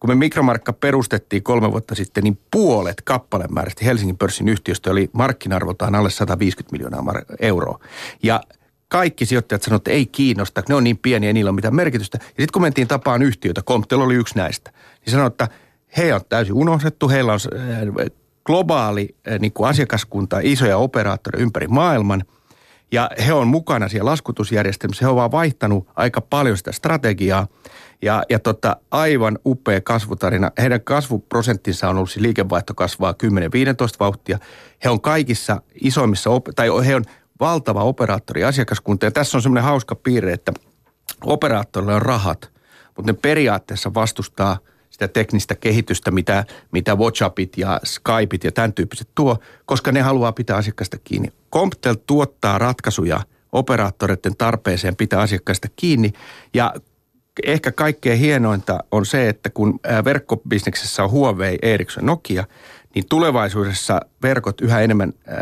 Kun 0.00 0.10
me 0.10 0.14
Mikromarkka 0.14 0.72
perustettiin 0.72 1.42
kolme 1.42 1.72
vuotta 1.72 1.94
sitten, 1.94 2.24
niin 2.24 2.38
puolet 2.50 3.02
kappalemäärästä 3.02 3.84
Helsingin 3.84 4.16
pörssin 4.16 4.48
yhtiöstä 4.48 4.90
oli 4.90 5.10
markkina-arvoltaan 5.12 5.94
alle 5.94 6.10
150 6.10 6.72
miljoonaa 6.72 7.14
euroa. 7.40 7.78
Ja 8.22 8.40
kaikki 8.88 9.26
sijoittajat 9.26 9.62
sanoivat, 9.62 9.80
että 9.80 9.90
ei 9.90 10.06
kiinnosta, 10.06 10.62
ne 10.68 10.74
on 10.74 10.84
niin 10.84 10.98
pieniä, 10.98 11.32
niillä 11.32 11.48
on 11.48 11.54
mitään 11.54 11.74
merkitystä. 11.74 12.18
Ja 12.20 12.26
sitten 12.28 12.52
kun 12.52 12.62
mentiin 12.62 12.88
tapaan 12.88 13.22
yhtiötä, 13.22 13.62
Comptel 13.62 14.00
oli 14.00 14.14
yksi 14.14 14.36
näistä, 14.36 14.72
niin 15.06 15.12
sanoi, 15.12 15.26
että 15.26 15.48
he 15.96 16.14
on 16.14 16.20
täysin 16.28 16.54
unohdettu, 16.54 17.08
heillä 17.08 17.32
on 17.32 17.40
äh, 17.56 18.06
globaali 18.44 19.16
äh, 19.28 19.38
niin 19.38 19.52
kuin 19.52 19.68
asiakaskunta, 19.68 20.40
isoja 20.42 20.78
operaattoreja 20.78 21.42
ympäri 21.42 21.66
maailman– 21.66 22.24
ja 22.92 23.10
he 23.26 23.32
on 23.32 23.48
mukana 23.48 23.88
siellä 23.88 24.10
laskutusjärjestelmässä. 24.10 25.04
He 25.04 25.10
ovat 25.10 25.32
vaihtanut 25.32 25.88
aika 25.96 26.20
paljon 26.20 26.56
sitä 26.56 26.72
strategiaa. 26.72 27.46
Ja, 28.02 28.22
ja 28.28 28.38
tota, 28.38 28.76
aivan 28.90 29.38
upea 29.46 29.80
kasvutarina. 29.80 30.50
Heidän 30.58 30.80
kasvuprosenttinsa 30.80 31.88
on 31.88 31.96
ollut, 31.96 32.10
siis 32.10 32.22
liikevaihto 32.22 32.74
kasvaa 32.74 33.12
10-15 33.12 33.16
vauhtia. 34.00 34.38
He 34.84 34.90
on 34.90 35.00
kaikissa 35.00 35.62
isoimmissa, 35.82 36.30
tai 36.56 36.68
he 36.86 36.94
on 36.94 37.04
valtava 37.40 37.82
operaattori 37.82 38.44
asiakaskunta. 38.44 39.06
Ja 39.06 39.10
tässä 39.10 39.38
on 39.38 39.42
semmoinen 39.42 39.64
hauska 39.64 39.94
piirre, 39.94 40.32
että 40.32 40.52
operaattorilla 41.24 41.94
on 41.94 42.02
rahat, 42.02 42.52
mutta 42.96 43.12
ne 43.12 43.18
periaatteessa 43.22 43.94
vastustaa– 43.94 44.58
sitä 44.98 45.08
teknistä 45.08 45.54
kehitystä, 45.54 46.10
mitä, 46.10 46.44
mitä 46.72 46.94
WhatsAppit 46.94 47.58
ja 47.58 47.80
Skypeit 47.84 48.44
ja 48.44 48.52
tämän 48.52 48.72
tyyppiset 48.72 49.08
tuo, 49.14 49.38
koska 49.66 49.92
ne 49.92 50.00
haluaa 50.00 50.32
pitää 50.32 50.56
asiakkaista 50.56 50.98
kiinni. 51.04 51.28
Comptel 51.52 51.96
tuottaa 52.06 52.58
ratkaisuja 52.58 53.20
operaattoreiden 53.52 54.36
tarpeeseen 54.36 54.96
pitää 54.96 55.20
asiakkaista 55.20 55.68
kiinni 55.76 56.12
ja 56.54 56.74
ehkä 57.46 57.72
kaikkein 57.72 58.18
hienointa 58.18 58.78
on 58.90 59.06
se, 59.06 59.28
että 59.28 59.50
kun 59.50 59.80
verkkobisneksessä 60.04 61.04
on 61.04 61.10
Huawei, 61.10 61.58
Ericsson, 61.62 62.06
Nokia, 62.06 62.44
niin 62.94 63.04
tulevaisuudessa 63.08 64.00
verkot 64.22 64.60
yhä 64.60 64.80
enemmän 64.80 65.12
äh, 65.28 65.36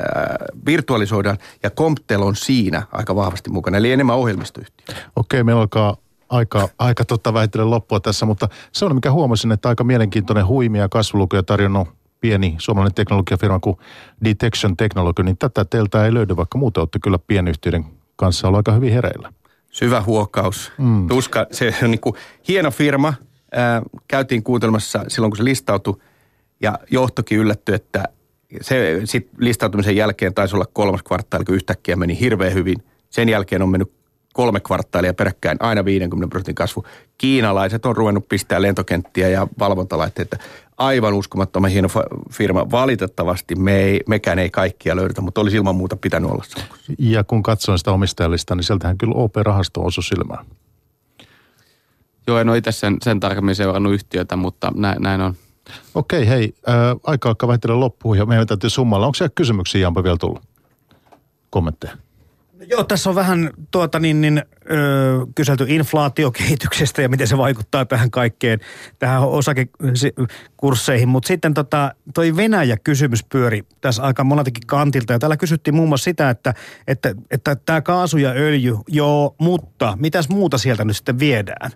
virtualisoidaan 0.67 1.39
ja 1.63 1.71
Comptel 1.71 2.23
on 2.23 2.37
siinä 2.37 2.83
aika 2.93 3.17
vahvasti 3.17 3.51
mukana, 3.51 3.77
eli 3.77 3.93
enemmän 3.93 4.17
ohjelmistoyhtiö. 4.17 4.97
Okei, 5.17 5.45
meillä 5.45 5.61
alkaa 5.61 5.97
aika, 6.29 6.69
aika 6.79 7.05
totta 7.05 7.35
vähitellen 7.35 7.71
loppua 7.71 8.01
tässä, 8.01 8.27
mutta 8.27 8.49
se 8.73 8.85
on 8.85 8.95
mikä 8.95 9.13
huomasin, 9.13 9.53
että 9.53 9.69
aika 9.69 9.85
mielenkiintoinen 9.85 10.47
huimia 10.47 10.89
kasvulukuja 10.89 11.43
tarjonnut 11.43 11.89
pieni 12.21 12.55
suomalainen 12.59 12.95
teknologiafirma 12.95 13.61
kuin 13.61 13.77
Detection 14.25 14.77
Technology, 14.77 15.23
niin 15.23 15.39
tätä 15.39 15.65
teiltä 15.65 16.05
ei 16.05 16.15
löydy, 16.15 16.37
vaikka 16.37 16.59
muuten 16.59 16.81
olette 16.81 16.99
kyllä 16.99 17.19
pienyhtiöiden 17.27 17.85
kanssa 18.17 18.49
ollut 18.49 18.59
aika 18.59 18.73
hyvin 18.73 18.93
hereillä. 18.93 19.33
Syvä 19.71 20.03
huokaus. 20.03 20.73
Mm. 20.79 21.09
Tuska, 21.09 21.47
se 21.51 21.75
on 21.83 21.91
niin 21.91 22.01
kuin 22.01 22.15
hieno 22.49 22.71
firma. 22.71 23.15
Ää, 23.53 23.83
käytiin 24.09 24.43
kuuntelemassa 24.43 25.05
silloin, 25.09 25.31
kun 25.31 25.37
se 25.37 25.45
listautui, 25.45 26.01
ja 26.61 26.79
johtokin 26.91 27.39
yllättyi, 27.39 27.75
että 27.75 28.05
se 28.61 29.01
sit 29.05 29.29
listautumisen 29.39 29.97
jälkeen 29.97 30.35
taisi 30.35 30.57
olla 30.57 30.67
kolmas 30.73 31.03
kvartaali, 31.03 31.45
kun 31.45 31.55
yhtäkkiä 31.55 31.97
meni 31.97 32.21
hirveän 32.21 32.55
hyvin. 32.55 32.77
Sen 33.11 33.29
jälkeen 33.29 33.63
on 33.63 33.69
mennyt 33.69 33.93
kolme 34.37 34.61
kvartaalia 34.61 35.15
peräkkäin 35.15 35.57
aina 35.61 35.85
50 35.85 36.31
prosentin 36.31 36.55
kasvu. 36.55 36.85
Kiinalaiset 37.19 37.87
on 37.87 37.97
ruvennut 37.97 38.29
pistää 38.29 38.63
lentokenttiä 38.63 39.29
ja 39.29 39.47
valvontalaitteita. 39.59 40.37
Aivan 40.77 41.15
uskomattoman 41.15 41.71
hieno 41.71 41.89
firma. 42.33 42.71
Valitettavasti 42.71 43.55
me 43.55 43.77
ei, 43.77 44.01
mekään 44.09 44.39
ei 44.39 44.51
kaikkia 44.51 44.97
löydetä, 44.97 45.21
mutta 45.21 45.41
olisi 45.41 45.57
ilman 45.57 45.77
muuta 45.77 45.97
pitänyt 45.97 46.31
olla 46.31 46.45
se. 46.49 46.65
Ja 46.99 47.25
kun 47.25 47.43
katsoin 47.43 47.79
sitä 47.79 47.93
omistajalista, 47.93 48.55
niin 48.55 48.65
sieltähän 48.65 48.99
kyllä 48.99 49.15
OP-rahasto 49.17 49.85
osui 49.85 50.05
silmään. 50.05 50.47
Joo, 52.27 52.39
en 52.39 52.49
ole 52.49 52.59
itse 52.59 52.73
sen, 52.73 52.97
sen 53.03 53.21
tarkemmin 53.21 53.55
seurannut 53.55 53.93
yhtiötä, 53.93 54.37
mutta 54.37 54.73
näin, 54.75 55.03
näin 55.03 55.21
on. 55.21 55.35
Okei, 55.95 56.29
hei, 56.29 56.55
ää, 56.67 56.97
aika 57.05 57.29
alkaa 57.29 57.49
vähitellen 57.49 57.81
loppuun 57.81 58.19
ja 58.19 58.27
meidän 58.27 58.47
täytyy 58.47 58.71
summalla. 58.71 59.07
Onko 59.07 59.15
siellä 59.15 59.33
kysymyksiä 59.35 59.81
Jampa 59.81 60.05
vielä 60.05 60.17
tullut? 60.17 60.43
Kommentteja? 61.51 62.06
Joo, 62.61 62.85
tässä 62.85 63.11
on 63.11 63.17
vähän 63.17 63.51
tuota, 63.71 63.99
niin, 63.99 64.21
niin, 64.21 64.43
ö, 64.71 65.27
kyselty 65.35 65.65
inflaatiokehityksestä 65.69 67.03
ja 67.03 67.09
miten 67.09 67.29
se 67.29 67.39
vaikuttaa 67.39 67.85
tähän 67.85 68.11
kaikkeen, 68.11 68.61
tähän 68.99 69.23
osakekursseihin. 69.23 71.09
Mutta 71.09 71.27
sitten 71.27 71.55
tota, 71.55 71.95
toi 72.15 72.37
Venäjä-kysymys 72.37 73.25
pyöri 73.25 73.63
tässä 73.81 74.03
aika 74.03 74.25
moneltakin 74.25 74.67
kantilta. 74.67 75.13
Ja 75.13 75.19
täällä 75.19 75.37
kysyttiin 75.37 75.75
muun 75.75 75.89
muassa 75.89 76.05
sitä, 76.05 76.31
että 76.31 76.55
että, 76.87 77.15
että 77.31 77.57
tämä 77.57 77.81
kaasu 77.81 78.19
ja 78.19 78.31
öljy, 78.31 78.77
joo, 78.89 79.35
mutta 79.39 79.99
mitäs 80.01 80.29
muuta 80.29 80.59
sieltä 80.59 80.85
nyt 80.85 80.97
sitten 80.97 81.19
viedään? 81.19 81.71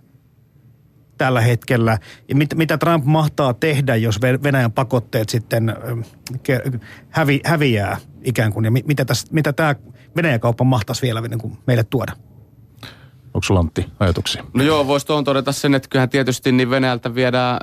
tällä 1.18 1.40
hetkellä. 1.40 1.98
Ja 2.28 2.36
mit, 2.36 2.54
mitä 2.54 2.78
Trump 2.78 3.04
mahtaa 3.04 3.54
tehdä, 3.54 3.96
jos 3.96 4.20
Venäjän 4.20 4.72
pakotteet 4.72 5.28
sitten 5.28 5.76
hävi, 7.10 7.40
häviää 7.44 7.96
ikään 8.22 8.52
kuin. 8.52 8.64
Ja 8.64 8.70
mitä, 8.70 9.04
tässä, 9.04 9.28
mitä 9.30 9.52
tämä 9.52 9.74
Venäjän 10.16 10.40
kauppa 10.40 10.64
mahtaisi 10.64 11.02
vielä 11.02 11.20
niin 11.20 11.38
kuin 11.38 11.58
meille 11.66 11.84
tuoda? 11.84 12.12
Onko 13.34 13.42
sulla 13.42 13.60
Antti 13.60 13.86
ajatuksia? 14.00 14.44
No 14.54 14.64
joo, 14.64 14.86
voisi 14.86 15.06
tuohon 15.06 15.24
todeta 15.24 15.52
sen, 15.52 15.74
että 15.74 15.88
kyllähän 15.88 16.08
tietysti 16.08 16.52
niin 16.52 16.70
Venäjältä 16.70 17.14
viedään 17.14 17.58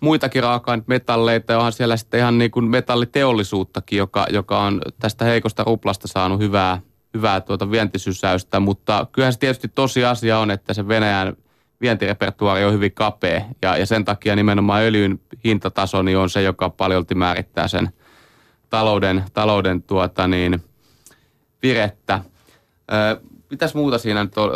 muitakin 0.00 0.42
raaka 0.42 0.78
metalleita 0.86 1.52
ja 1.52 1.58
onhan 1.58 1.72
siellä 1.72 1.96
sitten 1.96 2.20
ihan 2.20 2.38
niin 2.38 2.50
kuin 2.50 2.70
metalliteollisuuttakin, 2.70 3.96
joka, 3.96 4.26
joka 4.30 4.60
on 4.60 4.82
tästä 5.00 5.24
heikosta 5.24 5.64
ruplasta 5.64 6.08
saanut 6.08 6.40
hyvää, 6.40 6.80
hyvää 7.14 7.40
tuota 7.40 7.70
vientisysäystä, 7.70 8.60
mutta 8.60 9.06
kyllähän 9.12 9.32
se 9.32 9.38
tietysti 9.38 9.68
tosiasia 9.68 10.38
on, 10.38 10.50
että 10.50 10.74
se 10.74 10.88
Venäjän 10.88 11.36
vientirepertuaari 11.80 12.64
on 12.64 12.72
hyvin 12.72 12.92
kapea 12.92 13.40
ja, 13.62 13.76
ja 13.76 13.86
sen 13.86 14.04
takia 14.04 14.36
nimenomaan 14.36 14.82
öljyn 14.82 15.20
hintataso 15.44 16.02
niin 16.02 16.18
on 16.18 16.30
se, 16.30 16.42
joka 16.42 16.70
paljolti 16.70 17.14
määrittää 17.14 17.68
sen 17.68 17.88
talouden, 18.70 19.24
talouden 19.32 19.82
tuota 19.82 20.28
niin, 20.28 20.62
virettä. 21.62 22.20
Mitäs 23.50 23.74
muuta 23.74 23.98
siinä 23.98 24.24
nyt 24.24 24.38
on? 24.38 24.50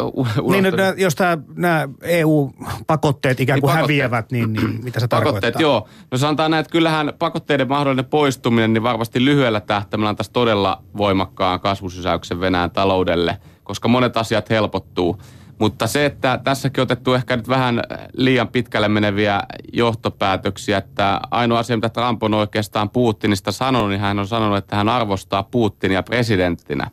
Niin, 0.51 0.65
no, 0.65 0.71
jos 0.97 1.17
nämä 1.55 1.89
EU-pakotteet 2.03 3.41
ikään 3.41 3.61
kuin 3.61 3.69
niin, 3.69 3.81
häviävät, 3.81 4.33
niin, 4.33 4.53
niin 4.53 4.85
mitä 4.85 5.01
se 5.01 5.09
pakotteet, 5.09 5.41
tarkoittaa? 5.41 5.63
joo. 5.63 5.89
No 6.11 6.19
sanotaan 6.19 6.51
näin, 6.51 6.61
että 6.61 6.73
kyllähän 6.73 7.13
pakotteiden 7.19 7.69
mahdollinen 7.69 8.05
poistuminen 8.05 8.73
niin 8.73 8.83
varmasti 8.83 9.25
lyhyellä 9.25 9.61
tähtäimellä 9.61 10.09
antaisi 10.09 10.33
todella 10.33 10.83
voimakkaan 10.97 11.61
kasvusysäyksen 11.61 12.41
Venäjän 12.41 12.71
taloudelle, 12.71 13.39
koska 13.65 13.89
monet 13.89 14.17
asiat 14.17 14.51
helpottuu. 14.51 15.21
Mutta 15.59 15.87
se, 15.87 16.07
että 16.07 16.41
tässäkin 16.45 16.83
otettu 16.83 17.15
ehkä 17.15 17.37
nyt 17.37 17.49
vähän 17.49 17.83
liian 18.13 18.49
pitkälle 18.49 18.89
meneviä 18.89 19.43
johtopäätöksiä, 19.73 20.79
että 20.79 21.21
ainoa 21.31 21.59
asia, 21.59 21.77
mitä 21.77 21.89
Trump 21.89 22.23
on 22.23 22.35
oikeastaan 22.35 22.91
Putinista 22.91 23.53
sanonut, 23.53 23.89
niin 23.89 24.01
hän 24.01 24.19
on 24.19 24.27
sanonut, 24.27 24.59
että 24.59 24.77
hän 24.77 24.89
arvostaa 24.89 25.43
Putinia 25.43 26.03
presidenttinä. 26.03 26.91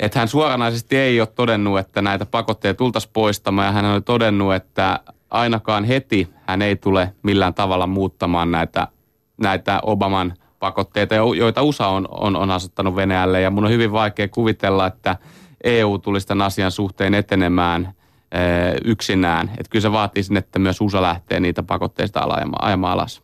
Että 0.00 0.18
hän 0.18 0.28
suoranaisesti 0.28 0.96
ei 0.96 1.20
ole 1.20 1.28
todennut, 1.34 1.78
että 1.78 2.02
näitä 2.02 2.26
pakotteita 2.26 2.78
tultaisiin 2.78 3.12
poistamaan 3.12 3.66
ja 3.66 3.72
hän 3.72 3.84
on 3.84 4.04
todennut, 4.04 4.54
että 4.54 5.00
ainakaan 5.30 5.84
heti 5.84 6.28
hän 6.46 6.62
ei 6.62 6.76
tule 6.76 7.14
millään 7.22 7.54
tavalla 7.54 7.86
muuttamaan 7.86 8.50
näitä, 8.50 8.88
näitä 9.36 9.80
Obaman 9.82 10.34
pakotteita, 10.58 11.14
joita 11.14 11.62
USA 11.62 11.88
on, 11.88 12.08
on, 12.10 12.36
on 12.36 12.50
asettanut 12.50 12.96
Venäjälle. 12.96 13.40
Ja 13.40 13.50
mun 13.50 13.64
on 13.64 13.70
hyvin 13.70 13.92
vaikea 13.92 14.28
kuvitella, 14.28 14.86
että– 14.86 15.16
EU 15.64 15.98
tulisi 15.98 16.26
tämän 16.26 16.46
asian 16.46 16.70
suhteen 16.70 17.14
etenemään 17.14 17.92
eh, 18.32 18.74
yksinään. 18.84 19.48
Että 19.48 19.70
kyllä 19.70 19.82
se 19.82 19.92
vaatii 19.92 20.22
sinne, 20.22 20.38
että 20.38 20.58
myös 20.58 20.80
USA 20.80 21.02
lähtee 21.02 21.40
niitä 21.40 21.62
pakotteista 21.62 22.26
ajamaan 22.62 22.92
alas. 22.92 23.22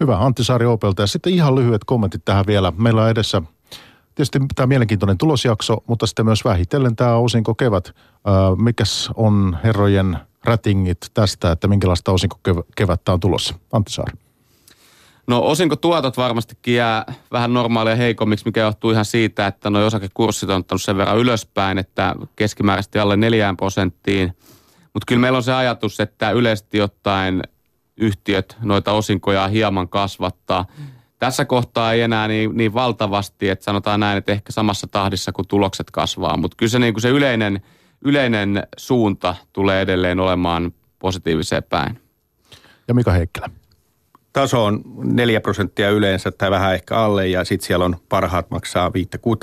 Hyvä, 0.00 0.18
Antti 0.18 0.44
Saari 0.44 0.66
Opelta. 0.66 1.02
Ja 1.02 1.06
sitten 1.06 1.32
ihan 1.32 1.54
lyhyet 1.54 1.84
kommentit 1.84 2.24
tähän 2.24 2.46
vielä. 2.46 2.72
Meillä 2.76 3.02
on 3.02 3.10
edessä 3.10 3.42
tietysti 4.18 4.38
tämä 4.54 4.66
mielenkiintoinen 4.66 5.18
tulosjakso, 5.18 5.76
mutta 5.86 6.06
sitten 6.06 6.24
myös 6.24 6.44
vähitellen 6.44 6.96
tämä 6.96 7.14
osinko 7.14 7.54
kevät. 7.54 7.94
Mikäs 8.56 9.10
on 9.14 9.58
herrojen 9.64 10.18
rätingit 10.44 10.98
tästä, 11.14 11.52
että 11.52 11.68
minkälaista 11.68 12.12
osinko 12.12 12.38
kevättä 12.76 13.12
on 13.12 13.20
tulossa? 13.20 13.54
Antti 13.72 13.92
Saari. 13.92 14.12
No 15.26 15.42
osinko 15.42 15.76
tuotot 15.76 16.16
varmastikin 16.16 16.74
jää 16.74 17.14
vähän 17.32 17.54
normaalia 17.54 17.96
heikommiksi, 17.96 18.44
mikä 18.44 18.60
johtuu 18.60 18.90
ihan 18.90 19.04
siitä, 19.04 19.46
että 19.46 19.70
nuo 19.70 19.86
osakekurssit 19.86 20.50
on 20.50 20.56
ottanut 20.56 20.82
sen 20.82 20.96
verran 20.96 21.18
ylöspäin, 21.18 21.78
että 21.78 22.14
keskimääräisesti 22.36 22.98
alle 22.98 23.16
neljään 23.16 23.56
prosenttiin. 23.56 24.36
Mutta 24.94 25.04
kyllä 25.06 25.20
meillä 25.20 25.36
on 25.36 25.42
se 25.42 25.52
ajatus, 25.52 26.00
että 26.00 26.30
yleisesti 26.30 26.80
ottaen 26.80 27.42
yhtiöt 27.96 28.56
noita 28.62 28.92
osinkoja 28.92 29.48
hieman 29.48 29.88
kasvattaa. 29.88 30.66
Tässä 31.18 31.44
kohtaa 31.44 31.92
ei 31.92 32.00
enää 32.00 32.28
niin, 32.28 32.56
niin 32.56 32.74
valtavasti, 32.74 33.48
että 33.48 33.64
sanotaan 33.64 34.00
näin, 34.00 34.18
että 34.18 34.32
ehkä 34.32 34.52
samassa 34.52 34.86
tahdissa 34.86 35.32
kuin 35.32 35.48
tulokset 35.48 35.90
kasvaa. 35.90 36.36
Mutta 36.36 36.56
kyllä 36.56 36.70
se, 36.70 36.78
niin 36.78 36.94
kuin 36.94 37.02
se 37.02 37.08
yleinen, 37.08 37.62
yleinen 38.04 38.62
suunta 38.76 39.34
tulee 39.52 39.80
edelleen 39.80 40.20
olemaan 40.20 40.72
positiiviseen 40.98 41.62
päin. 41.62 42.00
Ja 42.88 42.94
Mika 42.94 43.12
Heikkilä 43.12 43.50
taso 44.40 44.64
on 44.64 44.82
4 45.02 45.40
prosenttia 45.40 45.90
yleensä 45.90 46.30
tai 46.30 46.50
vähän 46.50 46.74
ehkä 46.74 46.96
alle 46.96 47.28
ja 47.28 47.44
sitten 47.44 47.66
siellä 47.66 47.84
on 47.84 47.96
parhaat 48.08 48.50
maksaa 48.50 48.88
5-6 48.88 48.92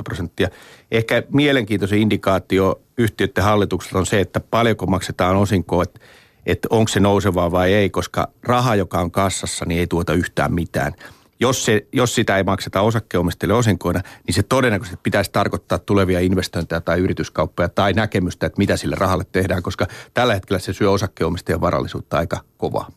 prosenttia. 0.03 0.47
Ehkä 0.91 1.23
mielenkiintoisen 1.34 1.99
indikaatio 1.99 2.82
yhtiöiden 2.97 3.43
hallitukselta 3.43 3.97
on 3.97 4.05
se, 4.05 4.19
että 4.19 4.39
paljonko 4.39 4.86
maksetaan 4.86 5.36
osinkoa, 5.36 5.84
että, 5.84 5.99
että 6.45 6.67
onko 6.71 6.88
se 6.88 6.99
nousevaa 6.99 7.51
vai 7.51 7.73
ei, 7.73 7.89
koska 7.89 8.28
raha, 8.43 8.76
joka 8.76 8.99
on 8.99 9.11
kassassa, 9.11 9.65
niin 9.65 9.80
ei 9.80 9.88
tuota 9.88 10.13
yhtään 10.13 10.53
mitään. 10.53 10.93
Jos, 11.39 11.65
se, 11.65 11.88
jos 11.91 12.15
sitä 12.15 12.38
ei 12.38 12.43
makseta 12.43 12.81
osakkeenomistajille 12.81 13.53
osinkoina, 13.53 14.01
niin 14.27 14.36
se 14.36 14.43
todennäköisesti 14.43 14.99
pitäisi 15.03 15.31
tarkoittaa 15.31 15.79
tulevia 15.79 16.19
investointeja 16.19 16.81
tai 16.81 16.99
yrityskauppoja 16.99 17.69
tai 17.69 17.93
näkemystä, 17.93 18.45
että 18.45 18.57
mitä 18.57 18.77
sille 18.77 18.95
rahalle 18.99 19.25
tehdään, 19.31 19.63
koska 19.63 19.88
tällä 20.13 20.33
hetkellä 20.33 20.59
se 20.59 20.73
syö 20.73 20.91
osakkeenomistajan 20.91 21.61
varallisuutta 21.61 22.17
aika 22.17 22.39
kovaa. 22.57 22.91